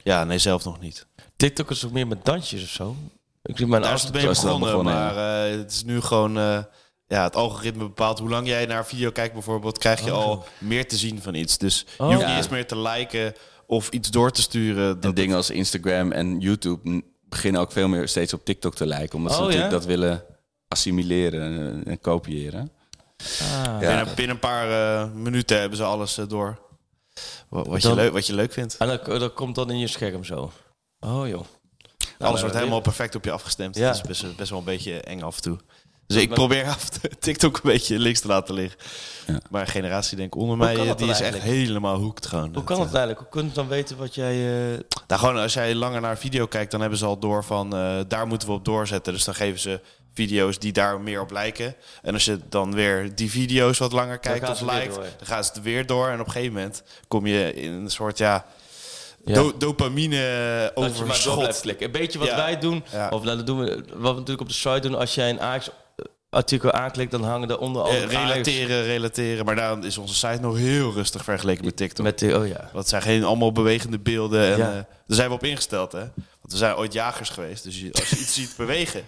[0.04, 1.06] ja, nee, zelf nog niet.
[1.36, 2.96] TikTok is ook meer met dansjes of zo.
[3.44, 6.38] Ik zie mijn Daar het wel begonnen, begonnen, maar eh, het is nu gewoon...
[6.38, 6.60] eh,
[7.08, 10.46] ja, het algoritme bepaalt hoe lang jij naar een video kijkt bijvoorbeeld, krijg je al
[10.58, 11.58] meer te zien van iets.
[11.58, 12.08] Dus je Oh.
[12.08, 12.28] hoeft Ja.
[12.28, 13.34] niet eens meer te liken
[13.68, 14.98] of iets door te sturen.
[15.02, 19.18] En dingen als Instagram en YouTube beginnen ook veel meer steeds op TikTok te lijken.
[19.18, 19.78] Omdat ze Oh, natuurlijk ja?
[19.78, 20.24] dat willen
[20.68, 22.72] assimileren en, en kopiëren.
[23.42, 23.80] Ah.
[23.80, 26.60] binnen, binnen een paar eh, minuten hebben ze alles eh, door.
[27.50, 28.78] Wat, wat, je leuk, wat je leuk vindt.
[28.78, 30.52] En dat, dat komt dan in je scherm zo.
[31.00, 31.46] Oh joh.
[32.20, 33.76] Alles eh, wordt helemaal perfect op je afgestemd.
[33.76, 33.86] Ja.
[33.88, 35.58] Dat is best, best wel een beetje eng af en toe.
[36.08, 38.80] Dus ik probeer af TikTok een beetje links te laten liggen.
[39.28, 39.40] Ja.
[39.50, 42.26] Maar een generatie denk ik onder Hoe mij, eh, dat die is echt helemaal hoekt
[42.26, 42.44] gewoon.
[42.44, 43.20] Hoe Dat, kan het eigenlijk?
[43.20, 44.34] Hoe kun je dan weten wat jij...
[44.74, 47.44] eh, Nou, gewoon als jij langer naar een video kijkt, dan hebben ze al door
[47.44, 49.14] van eh, daar moeten we op doorzetten.
[49.14, 49.82] Dus dan geven ze
[50.14, 51.76] video's die daar meer op lijken.
[52.02, 55.52] En als je dan weer die video's wat langer kijkt of lijkt, dan gaan ze
[55.54, 56.08] het weer door.
[56.08, 58.46] En op een gegeven moment kom je in een soort ja,
[59.26, 59.34] Ja.
[59.34, 61.38] do- dopamine dat je maar door overschot.
[61.40, 61.86] blijft klikken.
[61.86, 62.36] Een beetje wat Ja.
[62.36, 62.84] wij doen.
[62.92, 63.10] Ja.
[63.10, 64.96] Of nou, dat doen we, wat we natuurlijk op de site doen.
[64.96, 65.70] Als jij een Ajax
[66.30, 69.46] artikel aanklikt, dan hangen er onder Eh, alle relateren, relateren.
[69.46, 72.06] Maar daarom is onze site nog heel rustig vergeleken met TikTok.
[72.06, 72.60] Met de, oh ja.
[72.60, 74.52] Want het zijn geen allemaal bewegende beelden.
[74.52, 74.68] En, Ja.
[74.70, 76.00] eh, daar zijn we op ingesteld, hè?
[76.00, 77.64] Want we zijn ooit jagers geweest.
[77.64, 79.04] Dus als je iets ziet bewegen.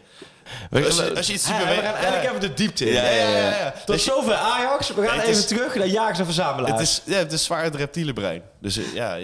[0.70, 2.94] We, Als je- als je iets ziet Ja, we gaan eigenlijk even de diepte in.
[2.94, 3.72] Ja, ja, ja, ja.
[3.72, 4.94] Tot Dus zover Ajax.
[4.94, 6.72] We gaan even is- terug naar jagers en verzamelaars.
[6.72, 8.42] Het is, ja, het is zwaar het reptiele brein.
[8.62, 9.18] Dus eh, ja,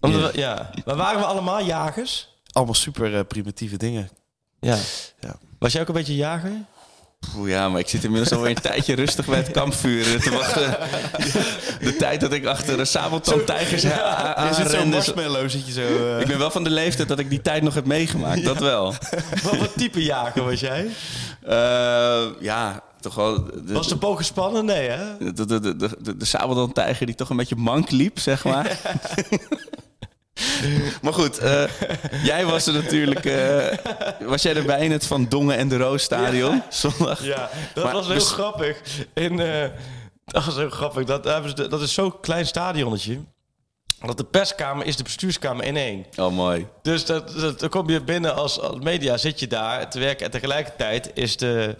[0.00, 0.70] Omdat we- ja.
[0.84, 2.28] Maar waren we allemaal jagers?
[2.52, 4.10] allemaal super eh, primitieve dingen.
[4.60, 4.76] Ja.
[5.20, 5.36] Ja.
[5.58, 6.52] Was jij ook een beetje jager?
[7.36, 10.30] Oeh, ja, maar ik zit inmiddels alweer een tijdje rustig bij het kampvuur eh, te
[10.30, 10.76] wachten.
[11.86, 13.82] De tijd dat ik achter de sabeltoontijgers
[14.48, 15.80] je zit zo marshmallow, zit je zo...
[16.14, 18.58] eh, Ik ben wel van de leeftijd dat ik die tijd nog heb meegemaakt, dat
[18.58, 18.94] wel.
[19.58, 20.86] Wat type jager was jij?
[21.42, 23.44] Eh, ja, toch wel...
[23.44, 24.64] De, Was de boog gespannen?
[24.64, 25.32] Nee, hè?
[25.32, 26.26] de, de, de, de, de,
[27.06, 28.78] die toch een beetje mank liep, zeg maar.
[31.02, 31.64] maar goed, eh,
[32.22, 33.24] jij was er natuurlijk...
[33.24, 33.66] eh,
[34.20, 36.62] was jij erbij in het Van Dongen en de Roos stadion?
[36.68, 37.24] Zondag?
[37.24, 38.80] Ja, dat Maar was heel grappig.
[39.14, 39.68] In, eh,
[40.24, 41.04] dat was heel grappig.
[41.04, 41.24] Dat,
[41.70, 43.20] dat is zo'n klein stadionnetje.
[44.06, 46.06] Dat de perskamer is de bestuurskamer in één.
[46.16, 46.66] Oh, mooi.
[46.82, 50.24] Dus dat, dat, dan kom je binnen als, als media, zit je daar te werken.
[50.24, 51.76] En tegelijkertijd is de...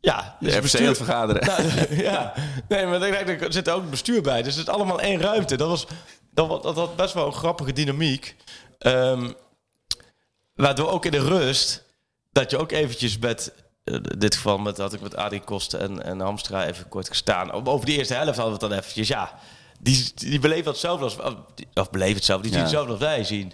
[0.00, 1.46] Ja, De is FC aan het vergaderen.
[1.46, 1.62] Nou,
[2.10, 2.32] ja,
[2.68, 4.42] nee, maar ik denk, er zit ook het bestuur bij.
[4.42, 5.56] Dus het is allemaal één ruimte.
[5.56, 5.86] Dat, was,
[6.34, 8.36] dat, was- dat had best wel een grappige dynamiek.
[8.78, 9.30] Ehm,
[10.54, 11.82] waardoor ook in de rust,
[12.32, 13.52] dat je ook eventjes met,
[13.84, 17.08] eh, in dit geval met, had ik met Adi Kosten en, en Hamstra even kort
[17.08, 17.52] gestaan.
[17.66, 19.38] Over die eerste helft hadden we het dan eventjes, ja.
[19.80, 21.16] Die, die beleven het zelf als,
[21.74, 22.66] of beleven het zelf, die zien Ja.
[22.66, 23.52] het zelf als wij zien.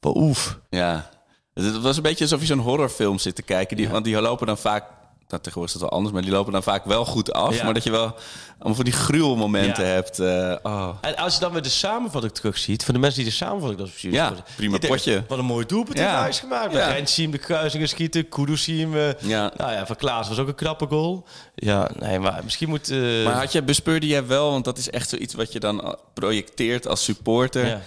[0.00, 0.58] Maar oef.
[0.70, 1.10] Ja.
[1.54, 3.76] Het was een beetje alsof je zo'n horrorfilm zit te kijken.
[3.76, 4.84] Die, Want die lopen dan vaak
[5.26, 7.56] dat tegenwoordig is dat wel anders, maar die lopen dan vaak wel goed af.
[7.56, 7.64] Ja.
[7.64, 8.14] Maar dat je wel
[8.58, 9.90] allemaal van die gruwelmomenten Ja.
[9.90, 10.18] hebt.
[10.18, 10.88] eh, oh.
[11.00, 13.90] En als je dan weer de samenvatting terugziet, van de mensen die de samenvatting dat
[13.90, 15.24] precies Ja, prima potje.
[15.28, 16.04] Wat een mooi doelpunt Ja.
[16.04, 16.72] heeft Ajax gemaakt.
[16.72, 16.88] Ja.
[16.92, 18.96] Rensiem de kruisingen schieten, Kudusiem.
[18.96, 19.52] eh Ja.
[19.56, 21.26] Nou ja, van Klaas was ook een knappe goal.
[21.54, 22.90] Ja, nee, maar misschien moet...
[22.90, 25.96] eh, Maar had je, bespeurde jij wel, want dat is echt zoiets wat je dan
[26.14, 27.80] projecteert als supporter.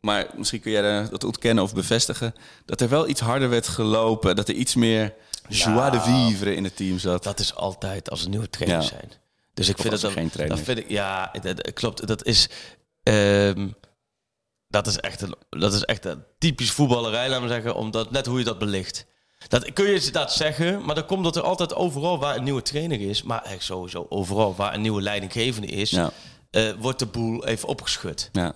[0.00, 2.34] Maar misschien kun jij dat ontkennen of bevestigen.
[2.66, 4.36] Dat er wel iets harder werd gelopen.
[4.36, 5.12] Dat er iets meer
[5.48, 7.22] joie de vivre in het team zat.
[7.22, 8.96] Dat is altijd als er nieuwe trainers Ja.
[8.98, 9.10] zijn.
[9.54, 12.06] Dus ik Of vind dat, dan- geen trainer dat vind ik, ja, dat, dat klopt.
[12.06, 12.48] Dat is,
[13.02, 13.68] ehm,
[14.68, 18.26] dat is echt, een, dat is echt een typisch voetballerij, laten we zeggen, omdat net
[18.26, 19.06] hoe je dat belicht.
[19.48, 22.62] Dat kun je dat zeggen, maar dan komt dat er altijd overal waar een nieuwe
[22.62, 26.10] trainer is, maar echt sowieso overal waar een nieuwe leidinggevende is, Ja.
[26.50, 28.28] eh, wordt de boel even opgeschud.
[28.32, 28.54] Ja.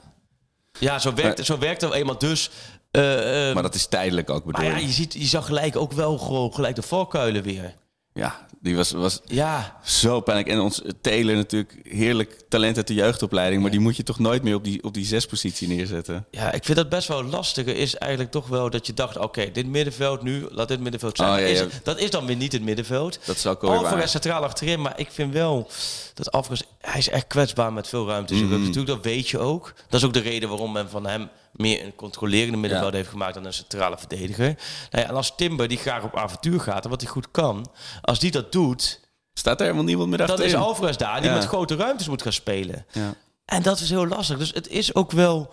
[0.80, 2.18] Ja, zo werkt, Maar- zo werkt het eenmaal.
[2.18, 2.50] Dus,
[2.98, 4.92] eh, eh, Maar dat is tijdelijk ook bedoel maar ja, je?
[4.92, 7.74] ziet, je zag gelijk ook wel gewoon gelijk de valkuilen weer.
[8.18, 10.48] Ja, die was, was Ja, zo pijnlijk.
[10.48, 13.62] En ons Taylor natuurlijk heerlijk talent uit de jeugdopleiding.
[13.62, 16.26] Maar die moet je toch nooit meer op die, op die zespositie neerzetten.
[16.30, 17.74] Ja, ik vind dat best wel lastige.
[17.74, 21.30] Is eigenlijk toch wel dat je dacht: oké, dit middenveld nu, laat dit middenveld zijn.
[21.30, 23.18] Oh, ja, Is dat is dan weer niet het middenveld.
[23.24, 23.62] Dat is ook.
[23.62, 25.70] Alvarez centraal achterin, maar ik vind wel
[26.14, 28.34] dat Alvarez, hij is echt kwetsbaar met veel ruimte.
[28.34, 28.58] zijn Mhm.
[28.58, 29.74] Natuurlijk, dat weet je ook.
[29.88, 31.28] Dat is ook de reden waarom men van hem
[31.58, 32.96] meer een controlerende middenveld Ja.
[32.96, 34.46] heeft gemaakt dan een centrale verdediger.
[34.90, 37.70] Nou ja, en als Timber, die graag op avontuur gaat en wat hij goed kan,
[38.02, 39.00] als die dat doet,
[39.32, 40.52] Staat er helemaal niemand meer dan achterin.
[40.52, 41.36] is Alvarez daar die Ja.
[41.36, 42.86] met grote ruimtes moet gaan spelen.
[42.92, 43.14] Ja.
[43.44, 44.38] En dat is heel lastig.
[44.38, 45.50] Dus het is ook wel.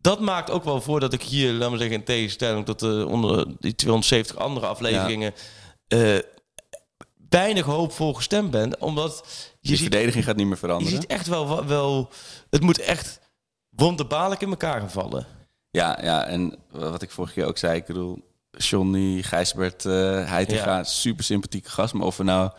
[0.00, 3.06] Dat maakt ook wel voor dat ik hier, laten we zeggen, in tegenstelling tot de
[3.08, 5.34] onder die 270 andere afleveringen,
[5.88, 6.18] eh,
[7.28, 8.80] weinig hoopvol gestemd ben.
[8.80, 11.00] Omdat je Die ziet, verdediging gaat niet meer je veranderen.
[11.00, 12.10] ziet echt wel, wel.
[12.50, 13.20] Het moet echt
[13.76, 15.26] wonderbaarlijk in elkaar gaan vallen.
[15.70, 18.18] Ja, ja, en wat ik vorige keer ook zei, ik bedoel,
[18.50, 19.92] Johnny, Gijsbert, eh
[20.28, 20.84] Heitinga, Ja.
[20.84, 21.94] super sympathieke gast.
[21.94, 22.50] Maar of, we nou,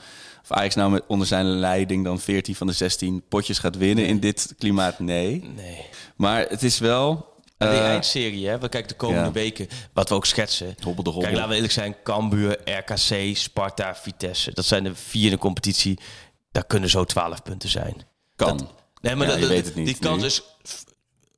[0.41, 4.05] of Ajax nou met, onder zijn leiding dan 14 van de 16 potjes gaat winnen
[4.05, 5.51] in dit klimaat, nee.
[5.55, 5.85] Nee.
[6.15, 7.31] Maar het is wel...
[7.57, 9.31] Die eh, eindserie, hè, we kijken de komende ja.
[9.31, 10.75] weken, wat we ook schetsen.
[10.83, 11.21] Hobbel de robbel.
[11.21, 14.53] Kijk, laten we eerlijk zijn, Cambuur, RKC, Sparta, Vitesse.
[14.53, 15.99] Dat zijn de vier in de competitie.
[16.51, 17.95] Daar kunnen zo 12 punten zijn.
[18.35, 18.69] kan.
[19.01, 20.27] Nee, maar Ja, dat- weet het niet die kans nu.
[20.27, 20.41] is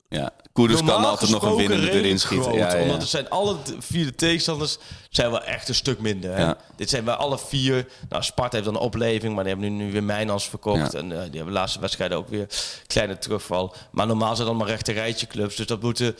[0.10, 0.32] Ja.
[0.52, 2.52] Koerders kan altijd nog een winnende erin schieten.
[2.52, 4.78] groot, Ja, ja, Omdat het zijn alle vier de tegenstanders
[5.10, 6.36] zijn wel echt een stuk minder.
[6.36, 6.42] Hè?
[6.42, 6.58] Ja.
[6.76, 7.88] Dit zijn bij alle vier.
[8.10, 10.94] Nou, Sparta heeft dan een opleving, maar die hebben nu, nu weer Mijnans verkocht.
[10.94, 12.48] En eh, die hebben de laatste wedstrijden ook weer
[12.88, 13.76] kleine terugval.
[13.92, 15.56] Maar normaal zijn het allemaal rechte rijtje clubs.
[15.56, 16.16] Dus dat moeten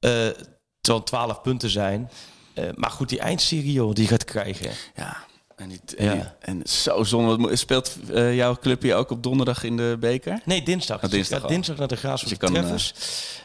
[0.00, 0.28] eh
[0.80, 2.10] zo'n 12 punten zijn.
[2.54, 4.70] Eh, maar goed, die eindserie, joh, die gaat krijgen.
[4.96, 5.16] Ja.
[5.58, 7.56] En, die, en, die- en zo zonde.
[7.56, 10.40] Speelt eh, jouw clubje ook op donderdag in de beker?
[10.44, 11.04] Nee, dinsdag.
[11.04, 11.48] Oh, dinsdag al.
[11.48, 12.94] dinsdag naar de Graafschap Dus kan, Treffers.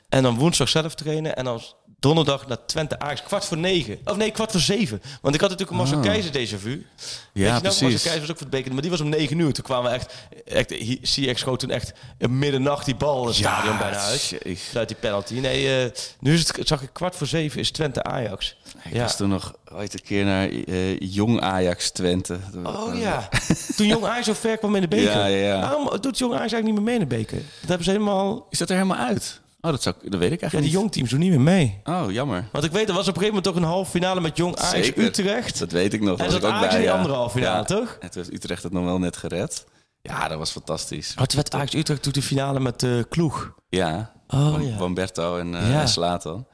[0.09, 1.35] En dan woensdag zelf trainen.
[1.35, 1.61] En dan
[2.03, 3.23] donderdag naar Twente Ajax.
[3.23, 3.99] Kwart voor negen.
[4.05, 5.01] Of nee, kwart voor zeven.
[5.21, 6.03] Want ik had natuurlijk een Marcel Oh.
[6.03, 6.85] Keizer déjà vu.
[7.33, 7.61] Je nog?
[7.61, 7.81] precies.
[7.81, 8.73] Marcel Keizer was ook voor het beker.
[8.73, 9.53] Maar die was om negen uur.
[9.53, 10.13] Toen kwamen we echt...
[10.45, 10.67] echt
[11.01, 14.37] CX schoot toen echt in middernacht die bal het stadion bijna uit.
[14.73, 15.33] Uit die penalty.
[15.33, 18.57] Nee, eh, nu is het, zag ik kwart voor zeven is Twente Ajax.
[18.83, 19.01] Ik ja.
[19.01, 22.39] was toen nog ooit een keer naar eh, Jong Ajax Twente.
[22.63, 23.29] Oh ja.
[23.75, 25.11] Toen Jong Ajax zo ver kwam in de beker.
[25.11, 25.59] Ja, ja, ja.
[25.59, 27.37] Waarom doet Jong Ajax eigenlijk niet meer mee in de beker?
[27.59, 28.47] Dat hebben ze helemaal...
[28.49, 29.41] Is dat er helemaal uit?
[29.65, 31.65] Oh, dat, zou, dat weet ik Ja, eigenlijk die jongteams doen niet meer mee.
[31.65, 31.87] niet.
[31.95, 32.47] Oh, jammer.
[32.51, 34.55] Want ik weet, er was op een gegeven moment toch een halve finale met Jong
[34.55, 35.03] Ajax Zeker.
[35.03, 35.59] Utrecht.
[35.59, 36.19] Dat weet ik nog.
[36.19, 36.95] En was ik ook bij, die ja.
[36.95, 37.63] andere halve finale, Ja.
[37.63, 37.97] toch?
[37.99, 39.65] Toen heeft Utrecht het nog wel net gered.
[40.01, 41.15] Ja, dat was fantastisch.
[41.19, 43.53] Oh, werd Ajax Utrecht toen de finale met uh, Kloeg.
[43.69, 44.13] Ja.
[44.27, 44.77] Oh, ja.
[44.77, 45.81] van en, uh, Ja.
[45.81, 46.47] en Slatan.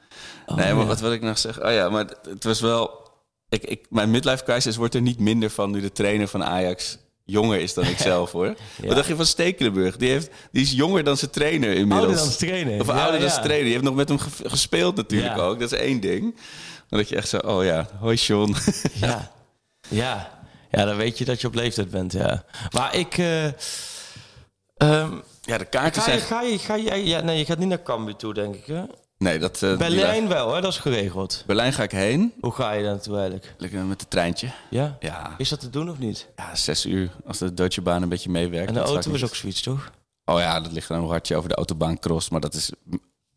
[0.46, 0.88] Oh, nee, maar ja.
[0.88, 1.64] wat wil ik nog zeggen?
[1.66, 3.08] Oh ja, maar het, het was wel...
[3.48, 6.98] Ik, ik, mijn midlife crisis wordt er niet minder van nu de trainer van Ajax
[7.30, 8.54] jonger is dan ik zelf, hoor.
[8.84, 9.96] Wat dacht je van Stekelenburg?
[9.96, 11.98] Die, heeft, die is jonger dan zijn trainer inmiddels.
[12.00, 12.80] Ouder dan zijn trainer.
[12.80, 13.28] Of Ja, ouder dan ja.
[13.28, 13.64] zijn trainer.
[13.64, 15.42] Die heeft nog met hem ge- gespeeld natuurlijk Ja.
[15.42, 15.60] ook.
[15.60, 16.34] Dat is één ding.
[16.88, 17.36] Maar dat je echt zo...
[17.36, 18.56] Oh ja, hoi Sean.
[18.92, 19.30] Ja.
[19.88, 20.38] ja.
[20.70, 22.44] Ja, dan weet je dat je op leeftijd bent, ja.
[22.70, 23.18] Maar ik...
[24.76, 25.10] ehm,
[25.42, 26.28] ja, de kaarten ga, je, zijn...
[26.30, 27.04] ga, je, ga je...
[27.06, 28.82] Ja, nee, je gaat niet naar Cambuur toe, denk ik, hè?
[29.24, 29.58] Nee, dat...
[29.58, 30.60] die Berlijn wel, hè?
[30.60, 31.42] Dat is geregeld.
[31.46, 32.32] Berlijn ga ik heen.
[32.40, 33.54] Hoe ga je daar naartoe eigenlijk?
[33.58, 34.48] Lekker met het treintje.
[34.70, 34.96] Ja?
[35.00, 36.28] Ja, Is dat te doen of niet?
[36.36, 37.10] ja zes uur.
[37.26, 38.68] Als de Deutsche Bahn een beetje meewerkt.
[38.68, 39.90] En de auto is ook zoiets, toch?
[40.24, 42.28] Oh ja, dat ligt dan hoe hard je over de autobaan cross.
[42.28, 42.72] Maar dat is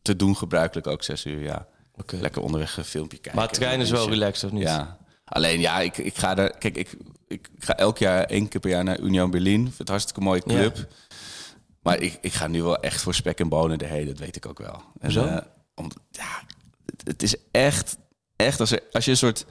[0.01, 1.67] te doen gebruikelijk ook zes uur, ja.
[1.95, 2.15] Oké.
[2.15, 3.41] Lekker onderweg een filmpje kijken.
[3.41, 4.63] Maar trein is wel relaxed, of niet?
[4.67, 4.97] Ja.
[5.25, 6.57] Alleen ja, ik, ik ga er...
[6.57, 9.61] Kijk, ik, ik ga elk jaar één keer per jaar naar Union Berlin.
[9.61, 10.88] Vind het een hartstikke mooie club.
[11.81, 14.05] Maar ik, ik ga nu wel echt voor spek en bonen erheen.
[14.05, 14.81] Dat weet ik ook wel.
[14.99, 15.39] En, Zo?
[15.76, 16.43] Om, ja,
[17.03, 17.97] het, is echt...
[18.36, 19.45] Echt, als, er, als je een soort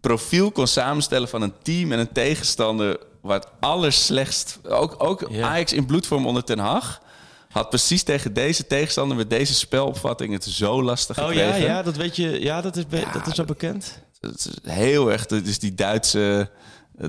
[0.00, 2.98] profiel kon samenstellen van een team en een tegenstander...
[3.20, 4.58] waar het allerslechtst...
[4.68, 5.48] Ook, ook Ja.
[5.48, 7.02] Ajax in bloedvorm onder Ten Hag...
[7.48, 11.60] had precies tegen deze tegenstander met deze spelopvatting het zo lastig Oh gekregen.
[11.60, 12.40] ja, ja, dat weet je.
[12.40, 14.02] Ja, dat is, Ja, dat is al bekend.
[14.20, 16.50] Het is heel erg, is die Duitse
[16.98, 17.08] eh,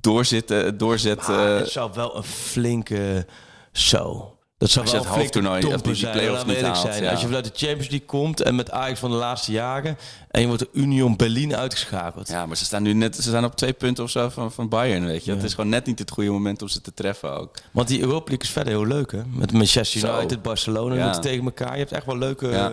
[0.00, 1.28] doorzitten, doorzet.
[1.28, 3.26] Eh, het zou wel een flinke...
[3.72, 4.36] Zo.
[4.62, 7.02] Dat zou Als je wel het hoofdtoernooi, of die- die zijn, play-offs niet haalt, zijn.
[7.02, 7.10] ja.
[7.10, 9.98] Als je vanuit de Champions League komt en met Ajax van de laatste jaren...
[10.30, 12.28] en je wordt de Union Berlin uitgeschakeld.
[12.28, 14.68] ja, maar ze staan nu net, ze staan op twee punten of zo van, van
[14.68, 15.30] Bayern, weet je.
[15.30, 15.36] Ja.
[15.36, 17.56] Het is gewoon net niet het goede moment om ze te treffen ook.
[17.72, 19.20] Want die Europa League is verder heel leuk, hè?
[19.26, 20.16] Met Manchester Zo.
[20.16, 21.02] United, Barcelona Ja.
[21.04, 21.72] moeten tegen elkaar.
[21.72, 22.72] Je hebt echt wel leuke, Ja.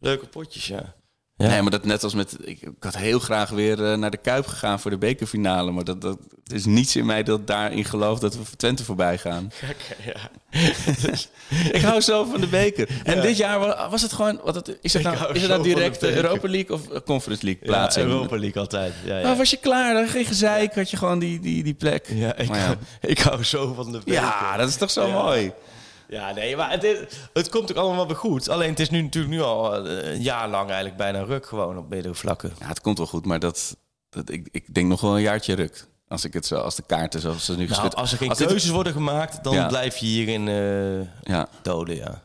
[0.00, 0.94] leuke potjes, ja.
[1.36, 1.48] Ja.
[1.48, 2.36] Nee, maar dat net als met...
[2.44, 5.70] Ik, ik had heel graag weer eh, naar de Kuip gegaan voor de bekerfinale.
[5.70, 8.84] Maar dat, dat er is niets in mij dat daarin gelooft dat we voor Twente
[8.84, 9.50] voorbij gaan.
[11.72, 12.88] ik hou zo van de beker.
[13.04, 14.40] En dit jaar wa- was het gewoon...
[14.44, 16.14] Wat het, is het nou, hou is het nou direct de.
[16.14, 18.06] Europa League of eh, Conference League Ja, plaatsing?
[18.06, 18.92] Europa League altijd.
[19.04, 19.22] Ja, ja.
[19.26, 19.94] Maar was je klaar?
[19.94, 22.06] Dan geen gezeik, had je gewoon die, die, die plek.
[22.14, 22.74] ja, ik, ja.
[23.00, 24.12] ik hou zo van de beker.
[24.12, 25.22] Ja, dat is toch zo Ja.
[25.22, 25.52] mooi.
[26.12, 26.98] Ja, nee, maar het, is-
[27.32, 28.48] het komt ook allemaal weer goed.
[28.48, 31.78] Alleen het is nu natuurlijk nu al eh, een jaar lang eigenlijk bijna ruk gewoon
[31.78, 32.52] op meerdere vlakken.
[32.58, 33.76] Ja, het komt wel goed, maar dat,
[34.08, 35.88] dat, ik, ik denk nog wel een jaartje rukt.
[36.08, 38.38] Als ik het zo, als de kaarten zoals ze nu Nou, als er geen Als
[38.38, 39.66] dit- keuzes worden gemaakt, dan Ja.
[39.66, 42.22] blijf je hierin eh Ja, doden, ja.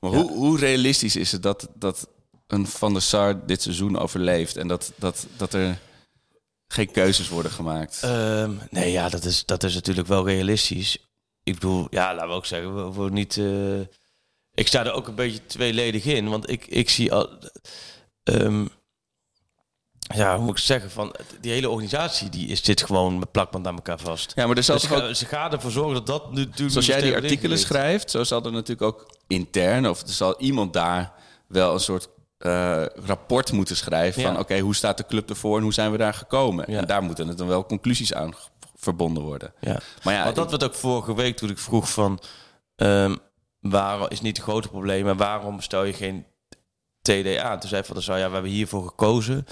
[0.00, 0.16] maar Ja.
[0.16, 2.08] Hoe, hoe realistisch is het dat, dat
[2.46, 5.78] een Van der Sar dit seizoen overleeft en dat, dat, dat er
[6.68, 8.00] geen keuzes worden gemaakt?
[8.02, 10.98] Ehm, nee, ja, dat is, dat is natuurlijk wel realistisch.
[11.48, 13.36] Ik bedoel, ja, laten we ook zeggen, we hoeven niet...
[13.36, 13.80] eh,
[14.54, 17.28] ik sta er ook een beetje tweeledig in, want ik, ik zie al...
[18.22, 18.66] ehm,
[20.14, 23.66] ja, hoe moet ik zeggen, van die hele organisatie die is dit gewoon met plakband
[23.66, 24.32] aan elkaar vast.
[24.34, 26.70] ja, maar er zal Dus ook, ze gaan ervoor zorgen dat dat nu natuurlijk...
[26.70, 27.62] zoals jij die artikelen ligt.
[27.62, 31.12] schrijft, zo zal er natuurlijk ook intern, of er zal iemand daar
[31.48, 34.28] wel een soort eh, rapport moeten schrijven Ja.
[34.28, 36.72] van oké, hoe staat de club ervoor en hoe zijn we daar gekomen?
[36.72, 36.78] Ja.
[36.78, 38.34] En daar moeten het dan wel conclusies aan
[38.80, 39.52] verbonden worden.
[39.60, 39.78] Ja.
[40.04, 42.20] Maar ja, Want dat werd ook vorige week toen ik vroeg van...
[42.76, 43.16] ehm
[43.60, 46.26] waarom is niet het grote probleem, maar waarom stel je geen
[47.02, 47.58] TD aan?
[47.60, 49.46] Toen zei Van der Sar, ja, we hebben hiervoor gekozen.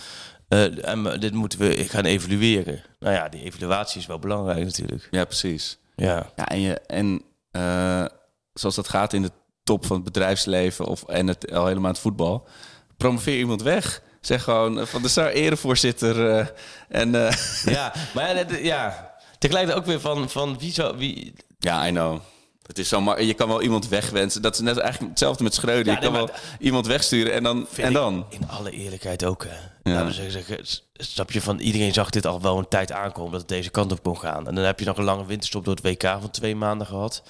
[0.48, 2.82] eh, en dit moeten we gaan evalueren.
[2.98, 5.08] Nou ja, die evaluatie is wel belangrijk natuurlijk.
[5.10, 5.78] ja, precies.
[5.96, 8.04] Ja, Ja, en, je, en eh,
[8.52, 9.30] zoals dat gaat in de
[9.62, 12.48] top van het bedrijfsleven of, en het, al helemaal het voetbal,
[12.96, 14.02] promoveer iemand weg.
[14.20, 16.30] Zeg gewoon eh, van de Sar erevoorzitter.
[16.30, 16.46] eh,
[16.88, 17.32] en eh,
[17.64, 20.96] ja maar ja, dat- ja, tegelijkertijd ook weer van, van wie zou...
[20.96, 22.18] Wie, ja, I know.
[22.66, 24.42] Het is zo maar je kan wel iemand wegwensen.
[24.42, 25.86] Dat is net eigenlijk hetzelfde met Schreuder.
[25.86, 27.66] Ja, je kan wel iemand wegsturen en dan.
[27.76, 28.26] En dan?
[28.28, 29.44] In alle eerlijkheid ook.
[29.44, 29.50] Hè.
[29.50, 29.92] Ja.
[29.92, 32.92] Laten we zeggen, zeggen, s- snap je van iedereen zag dit al wel een tijd
[32.92, 34.48] aankomen dat het deze kant op kon gaan.
[34.48, 37.22] En dan heb je nog een lange winterstop door het WK van twee maanden gehad.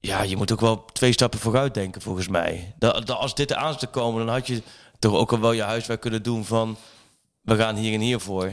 [0.00, 2.74] Ja, je moet ook wel twee stappen vooruit denken volgens mij.
[2.78, 4.62] Dat, dat als dit eraan zit te komen, dan had je
[4.98, 6.76] toch ook al wel je huiswerk kunnen doen van
[7.48, 8.52] we gaan hier en hier voor.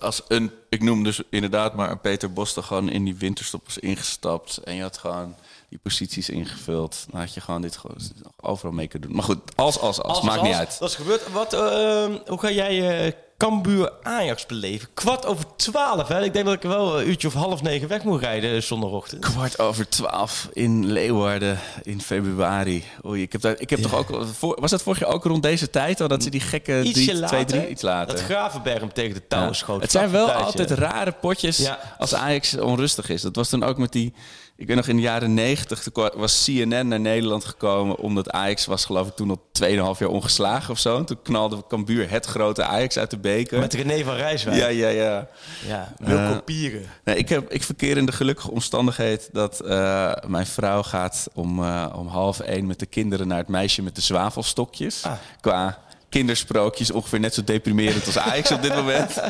[0.00, 4.56] Als, een, ik noem dus inderdaad maar Peter Bos gewoon in die winterstop was ingestapt.
[4.56, 5.34] En je had gewoon
[5.68, 7.06] die posities ingevuld.
[7.10, 7.96] Dan had je gewoon dit gewoon
[8.40, 9.16] overal mee kunnen doen.
[9.16, 10.20] Maar goed, als, als, als.
[10.20, 10.76] maakt niet uit.
[10.78, 11.32] Dat is gebeurd.
[11.32, 14.88] Wat, eh, hoe ga jij eh Cambuur Ajax beleven?
[14.94, 16.08] Kwart over twaalf.
[16.08, 16.24] Hè?
[16.24, 19.24] Ik denk dat ik wel een uurtje of half negen weg moet rijden eh, zondagochtend.
[19.24, 22.84] Kwart over twaalf in Leeuwarden in februari.
[23.06, 24.26] Oei, ik heb, daar, ik heb toch ook...
[24.58, 26.08] Was dat vorig jaar ook rond deze tijd al?
[26.08, 27.28] Dat ze die gekke Ietsje drie, later.
[27.28, 28.14] twee, drie, iets later.
[28.14, 29.54] Dat Gravenberg hem tegen de touwen Ja.
[29.56, 29.82] schoot.
[29.82, 31.78] Het zijn wel altijd rare potjes Ja.
[31.98, 33.22] als Ajax onrustig is.
[33.22, 34.14] Dat was toen ook met die...
[34.58, 37.96] Ik weet nog in de jaren negentig was CNN naar Nederland gekomen...
[37.96, 40.96] omdat Ajax was geloof ik toen al 2,5 jaar ongeslagen of zo.
[40.96, 43.58] En toen knalde Cambuur het grote Ajax uit de beker.
[43.58, 44.56] Met René van Rijswijk.
[44.56, 45.28] ja, ja, ja.
[45.66, 45.94] ja.
[45.98, 46.82] Wilco Eh, Pieren.
[47.04, 51.62] Nee, ik, heb, ik verkeer in de gelukkige omstandigheid dat eh, mijn vrouw gaat om,
[51.64, 55.02] eh, om half één met de kinderen naar het meisje met de zwavelstokjes.
[55.04, 55.12] Ah.
[55.40, 55.78] Qua
[56.08, 59.14] kindersprookjes ongeveer net zo deprimerend als Ajax op dit moment.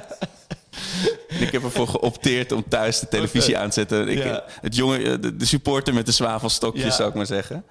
[1.29, 4.09] En ik heb ervoor geopteerd om thuis de televisie aan te zetten.
[4.09, 4.45] Ik, Ja.
[4.61, 6.91] het jongen, eh, de, de supporter met de zwavelstokjes, Ja.
[6.91, 7.65] zou ik maar zeggen.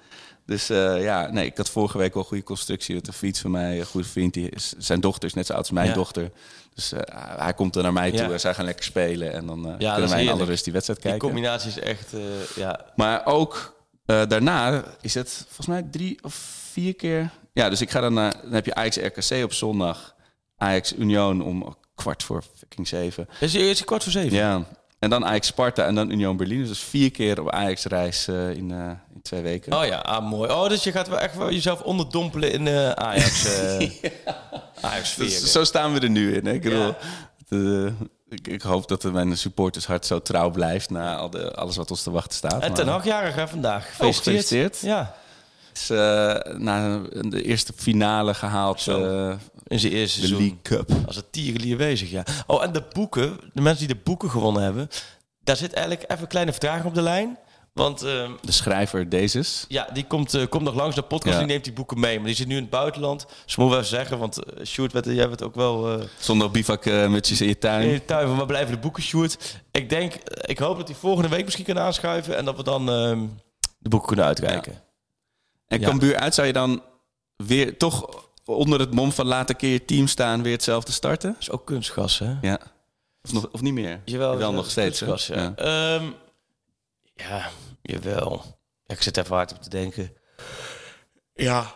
[0.46, 2.94] Dus eh, ja, nee, ik had vorige week wel een goede constructie.
[2.94, 5.52] Dat een fiets van mij, een goede vriend, die is, zijn dochter is net zo
[5.52, 5.94] oud als mijn Ja.
[5.94, 6.30] dochter.
[6.74, 7.00] Dus eh,
[7.40, 9.32] hij komt er naar mij toe en zij gaan lekker spelen.
[9.32, 11.28] En dan eh, kunnen wij in alle rust die wedstrijd Die kijken.
[11.28, 12.12] combinatie is echt...
[12.14, 12.20] eh,
[12.56, 12.84] ja.
[12.96, 13.76] Maar ook
[14.06, 16.34] eh, daarna is het volgens mij drie of
[16.72, 17.30] vier keer.
[17.52, 18.34] Ja, dus ik ga dan naar.
[18.42, 20.14] Dan heb je Ajax RKC op zondag.
[20.56, 23.28] Ajax Union om kwart voor fucking zeven.
[23.40, 24.36] Is kwart voor zeven?
[24.36, 24.64] Ja.
[24.98, 26.64] En dan Ajax Sparta en dan Union Berlin.
[26.66, 29.72] Dus vier keer op Ajax reis eh, in, eh, in twee weken.
[29.72, 30.50] Oh ja, ah, mooi.
[30.50, 33.90] Oh, dus je gaat wel echt wel jezelf onderdompelen in de Ajax, eh
[34.80, 35.24] Ajax sfeer.
[35.26, 36.46] Dus zo staan we er nu in.
[36.46, 36.52] Hè?
[36.52, 36.94] Ik, bedoel,
[37.48, 37.92] de-
[38.28, 42.02] ik, ik hoop dat mijn supportershart zo trouw blijft na al de, alles wat ons
[42.02, 42.62] te wachten staat.
[42.62, 43.84] En ten Hagjarig hè, vandaag.
[43.84, 44.46] Oh, Gefeliciteerd.
[44.46, 44.80] gefeliciteerd.
[44.80, 45.14] Ja,
[45.74, 45.88] is
[46.58, 48.80] na de eerste finale gehaald.
[49.68, 50.46] In zijn eerste de seizoen.
[50.46, 51.06] League Cup.
[51.06, 52.24] Als het tierenlier bezig, ja.
[52.46, 54.88] Oh, en de boeken, de mensen die de boeken gewonnen hebben,
[55.40, 57.38] daar zit eigenlijk even een kleine vertraging op de lijn.
[57.72, 59.64] Want ehm, De schrijver Dezes.
[59.68, 61.38] ja, die komt, eh, komt nog langs de podcast Ja.
[61.38, 62.16] die neemt die boeken mee.
[62.18, 63.26] Maar die zit nu in het buitenland.
[63.44, 65.98] Dus moeten we even zeggen, want uh, Sjoerd, werd- jij werd ook wel...
[66.00, 67.88] eh, Zonder bivak eh, mutjes in je tuin.
[67.88, 69.56] in de tuin waar blijven de boeken, Sjoerd?
[69.72, 72.36] Ik denk, ik hoop dat hij volgende week misschien kan aanschuiven.
[72.36, 73.26] En dat we dan ehm,
[73.78, 74.82] de boeken kunnen uitkijken.
[75.66, 75.88] En Ja.
[75.88, 76.82] Cambuur uit zou je dan
[77.36, 81.32] weer toch onder het mom van laat een keer je team staan weer hetzelfde starten?
[81.32, 82.36] Dat is ook kunstgas, hè?
[82.40, 82.60] Ja.
[83.22, 84.00] Of, nog, of niet meer?
[84.04, 84.98] Jawel, wel nog steeds.
[84.98, 85.52] kunstgas, ja.
[87.14, 87.50] Ja,
[87.82, 88.42] jawel.
[88.84, 90.12] Ja, ik zit even hard op te denken.
[91.34, 91.74] Ja,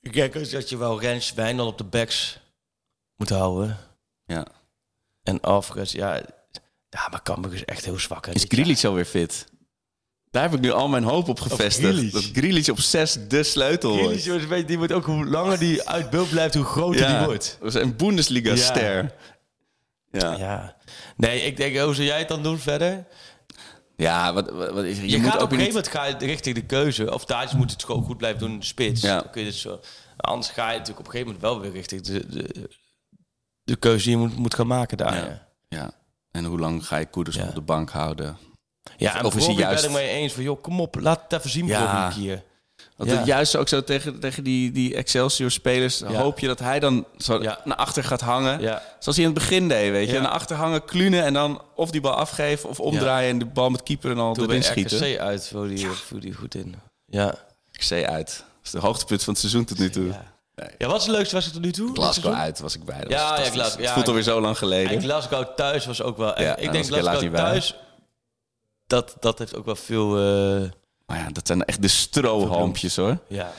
[0.00, 2.40] ik denk dat je wel Rens Wijndal op de backs
[3.16, 3.78] moet houden.
[4.26, 4.46] Ja.
[5.22, 6.22] En Alvarez, ja...
[6.90, 8.26] Ja, maar Cambuur is echt heel zwak.
[8.26, 8.44] Hè, Is.
[8.48, 9.46] Grealish alweer fit?
[10.30, 11.92] Daar heb ik nu al mijn hoop op gevestigd.
[11.92, 12.12] Grealish.
[12.12, 14.22] Dat Grealish op 6 de sleutel wordt.
[14.22, 17.26] Grealish, weet je, die wordt ook hoe langer die uit beeld blijft, hoe groter die
[17.26, 17.56] wordt.
[17.60, 19.12] dat is een Bundesliga-ster.
[20.12, 20.20] Ja.
[20.20, 20.36] Ja.
[20.38, 20.76] Ja.
[21.16, 23.06] Nee, ik denk, hoe zou jij het dan doen verder?
[23.96, 25.04] wat, wat, wat is er?
[25.04, 27.14] Je, moet gaat op een gegeven moment ga je richting de keuze.
[27.14, 29.00] Of Thijs moet het gewoon goed blijven doen in de spits.
[29.00, 29.20] Ja.
[29.20, 29.80] Dan kun je het zo.
[30.16, 32.70] Anders ga je natuurlijk op een gegeven moment wel weer richting de, de,
[33.62, 35.14] de keuze die je moet, moet gaan maken daar.
[35.14, 35.24] Ja.
[35.24, 35.90] Ja, Ja.
[36.30, 37.48] En hoe lang ga je Koeders Ja.
[37.48, 38.38] op de bank houden?
[38.96, 40.94] Ja en Of is hij Brobbey juist- ben ik mee eens van, joh, kom op,
[41.00, 41.78] laat het even zien, Ja.
[41.82, 42.42] Brobbey, een keer.
[42.96, 43.16] Want Ja.
[43.16, 46.00] het juist ook zo tegen, tegen die, die Excelsior-spelers...
[46.00, 47.58] hoop je dat hij dan zo Ja.
[47.64, 48.60] naar achter gaat hangen.
[48.98, 50.20] Zoals hij in het begin deed, weet je.
[50.20, 52.68] Naar achter hangen, klunen en dan of die bal afgeven...
[52.68, 54.98] of omdraaien en de bal met keeper en al Toen erin schieten.
[55.12, 56.74] RKC uit, voel die, voel die goed in.
[57.06, 57.34] Ja.
[57.72, 58.26] XC uit.
[58.26, 60.06] Dat is de hoogtepunt van het seizoen tot nu toe.
[60.06, 60.28] Ja.
[60.78, 61.90] Ja, wat is het leukste was het tot nu toe?
[61.94, 63.00] Glasgow uit was ik bij.
[63.00, 63.50] Dat Ja, ja.
[63.50, 64.90] Glasgow, Het ja, voelt alweer zo lang geleden.
[64.96, 66.40] En Glasgow thuis was ook wel...
[66.40, 67.74] Ja, ik denk Glasgow thuis...
[68.90, 70.16] Dat, dat heeft ook wel veel...
[70.16, 70.70] eh,
[71.06, 73.18] Maar ja, dat zijn echt de strohalmpjes hoor.
[73.28, 73.52] ja.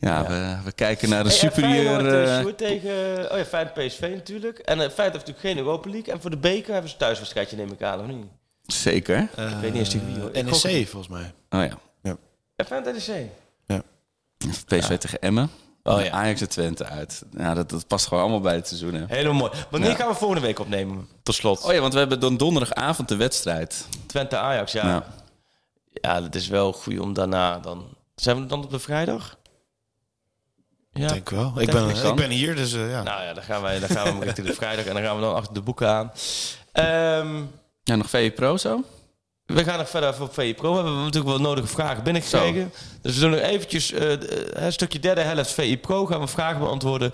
[0.00, 2.06] Ja, We, we kijken naar de Hey, en superieur...
[2.06, 2.90] Eh, eh, tegen...
[3.32, 4.58] Oh ja, Feyenoord PSV natuurlijk.
[4.58, 6.12] En uh, Feyenoord heeft natuurlijk geen Europa League.
[6.12, 8.24] En voor de beker hebben ze een thuiswedstrijdje, neem ik aan, of niet?
[8.66, 9.18] zeker.
[9.20, 9.28] ik
[9.60, 10.20] weet niet eens tegen wie.
[10.20, 10.30] hoor.
[10.32, 11.32] NEC volgens mij.
[11.50, 11.68] Oh
[12.02, 12.16] ja.
[12.56, 13.26] En Feyenoord NEC.
[14.66, 15.50] PSV tegen Emmen.
[15.88, 16.10] Oh ja.
[16.10, 17.22] Ajax en Twente uit.
[17.36, 18.94] Ja, dat, dat past gewoon allemaal bij het seizoen.
[18.94, 19.04] Hè.
[19.08, 19.50] Helemaal mooi.
[19.70, 19.96] Wanneer Ja.
[19.96, 21.08] gaan we volgende week opnemen?
[21.22, 21.64] Tot slot.
[21.64, 23.86] Oh ja, want we hebben dan donderdagavond de wedstrijd.
[24.06, 24.86] Twente-Ajax, ja.
[24.86, 25.04] Ja.
[25.92, 26.20] ja.
[26.20, 27.86] dat is wel goed om daarna dan...
[28.14, 29.36] Zijn we dan op de vrijdag?
[30.92, 31.06] Ja.
[31.06, 31.52] Ik denk wel.
[31.60, 33.02] Ik ben, ik ben hier, dus eh, ja.
[33.02, 35.22] Nou ja, dan gaan, wij, dan gaan we richting de vrijdag en dan gaan we
[35.22, 36.12] dan achter de boeken aan.
[36.72, 37.42] Ehm,
[37.84, 38.84] Ja, nog VE Pro zo?
[39.54, 40.70] We gaan nog verder voor VE Pro.
[40.70, 42.72] We hebben natuurlijk wel nodige vragen binnengekregen.
[43.02, 43.94] Dus we doen nog eventjes d-
[44.52, 46.06] een stukje derde helft VE Pro.
[46.06, 47.10] Gaan we vragen beantwoorden.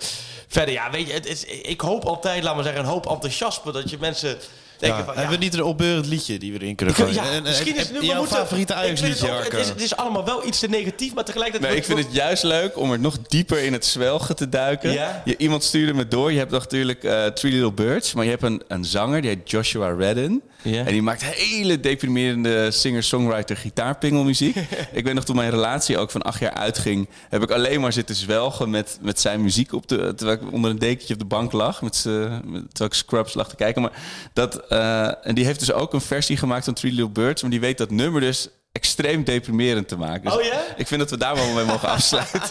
[0.47, 3.71] Verder, ja, weet je, het is, ik hoop altijd, laat maar zeggen, een hoop enthousiasme.
[3.71, 4.37] Dat je mensen
[4.79, 5.15] denken Ja, van...
[5.15, 7.13] hebben we niet een opbeurend liedje die we erin kunnen gooien?
[7.13, 9.53] ja, En, misschien is het nu jouw we moeten- favoriete Ajax liedje, het, ook- het,
[9.61, 11.71] is, het is allemaal wel iets te negatief, maar tegelijkertijd...
[11.71, 14.91] Nee, ik vind het juist leuk om er nog dieper in het zwelgen te duiken.
[14.91, 15.21] Ja?
[15.25, 16.31] Je, iemand stuurde me door.
[16.31, 18.13] Je hebt natuurlijk eh Three Little Birds.
[18.13, 20.41] Maar je hebt een, een zanger, die heet Joshua Redden.
[20.65, 24.55] En die maakt hele deprimerende singer-songwriter gitaarpingelmuziek.
[24.91, 27.09] ik weet nog, toen mijn relatie ook van acht jaar uitging...
[27.29, 29.73] heb ik alleen maar zitten zwelgen met, met zijn muziek...
[29.73, 31.81] Op de, terwijl ik onder een dekentje op de bank lag.
[31.81, 33.81] Met, terwijl ik Scrubs lag te kijken.
[33.81, 33.91] Maar
[34.33, 37.41] dat, eh, en die heeft dus ook een versie gemaakt van Three Little Birds.
[37.41, 40.23] Maar die weet dat nummer dus extreem deprimerend te maken.
[40.23, 40.61] Dus Oh ja?
[40.75, 42.41] ik vind dat we daar wel mee mogen afsluiten.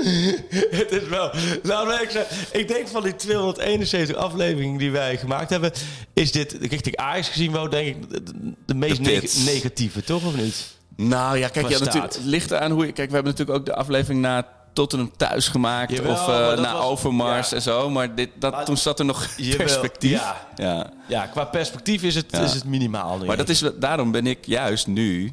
[0.80, 1.30] Het is wel.
[1.34, 5.72] Even zeggen, ik denk van die 271 afleveringen die wij gemaakt hebben,
[6.14, 8.22] is dit richting Ajax gezien wel, denk ik, de,
[8.66, 10.66] de meest neg- negatieve, toch of niet?
[10.96, 12.92] Nou ja, kijk, ja, natuurlijk, het ligt eraan hoe je...
[12.92, 15.92] Kijk, we hebben natuurlijk ook de aflevering na Tottenham thuis gemaakt.
[15.92, 17.56] Jawel, of maar eh dat na was- Overmars ja.
[17.56, 17.90] en zo.
[17.90, 20.10] Maar dit, dat, Maar- toen zat er nog Jawel, perspectief.
[20.10, 20.48] ja.
[20.56, 20.90] ja.
[21.08, 22.38] Ja, qua perspectief is het, Ja.
[22.40, 23.26] is het minimaal nu.
[23.26, 25.32] Maar dat is, daarom ben ik juist nu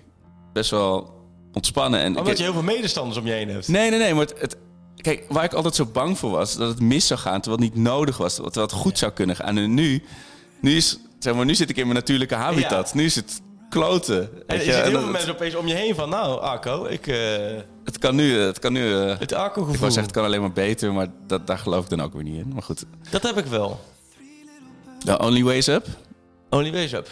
[0.53, 1.16] best wel
[1.57, 1.99] ontspannen.
[1.99, 3.67] En Omdat je heel veel medestanders om je heen hebt.
[3.67, 4.13] Nee, nee, nee.
[4.13, 4.57] Maar het, het-
[4.95, 7.73] kijk, waar ik altijd zo bang voor was, dat het mis zou gaan, terwijl het
[7.73, 9.57] niet nodig was, terwijl het goed zou kunnen gaan.
[9.57, 10.03] En nu,
[10.61, 12.93] nu, is, zeg maar, nu zit ik in mijn natuurlijke habitat.
[12.93, 14.29] Nu is het kloten.
[14.47, 14.71] En je je.
[14.73, 17.17] ziet heel veel mensen opeens om je heen van, nou Arco, ik, eh,
[17.83, 19.73] Het kan nu, het kan nu eh, het Arco gevoel.
[19.73, 22.13] ik wou zeggen, het kan alleen maar beter, maar dat, daar geloof ik dan ook
[22.13, 22.51] weer niet in.
[22.53, 23.79] Maar goed, Dat heb ik wel.
[25.05, 25.85] the only ways up.
[26.49, 27.09] Only ways up.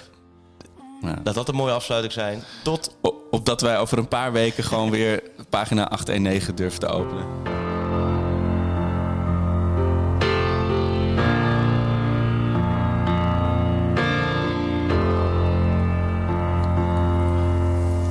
[1.05, 1.15] Ja.
[1.23, 2.43] Dat dat een mooie afsluiting zijn.
[2.63, 7.25] Tot O- Opdat wij over een paar weken gewoon weer pagina 819 durven te openen.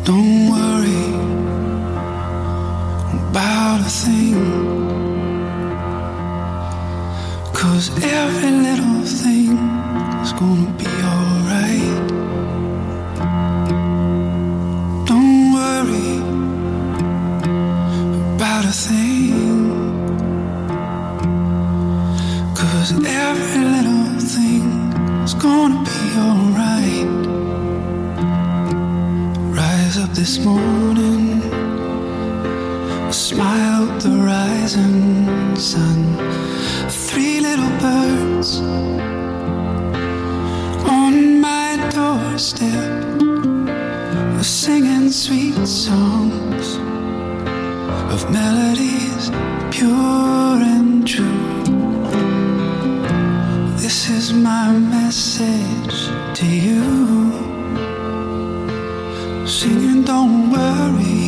[0.05, 1.14] Don't worry
[3.30, 4.36] about a thing.
[7.55, 9.57] Cause every little thing
[10.22, 10.93] is gonna be
[30.14, 31.42] this morning.
[33.10, 36.00] Smile at the rising sun.
[36.88, 38.60] Three little birds
[40.88, 43.22] on my doorstep
[44.36, 46.76] were singing sweet songs
[48.14, 49.30] of melodies
[49.72, 51.64] pure and true.
[53.76, 56.08] This is my message
[56.38, 57.53] to you.
[59.64, 61.24] Singing, don't worry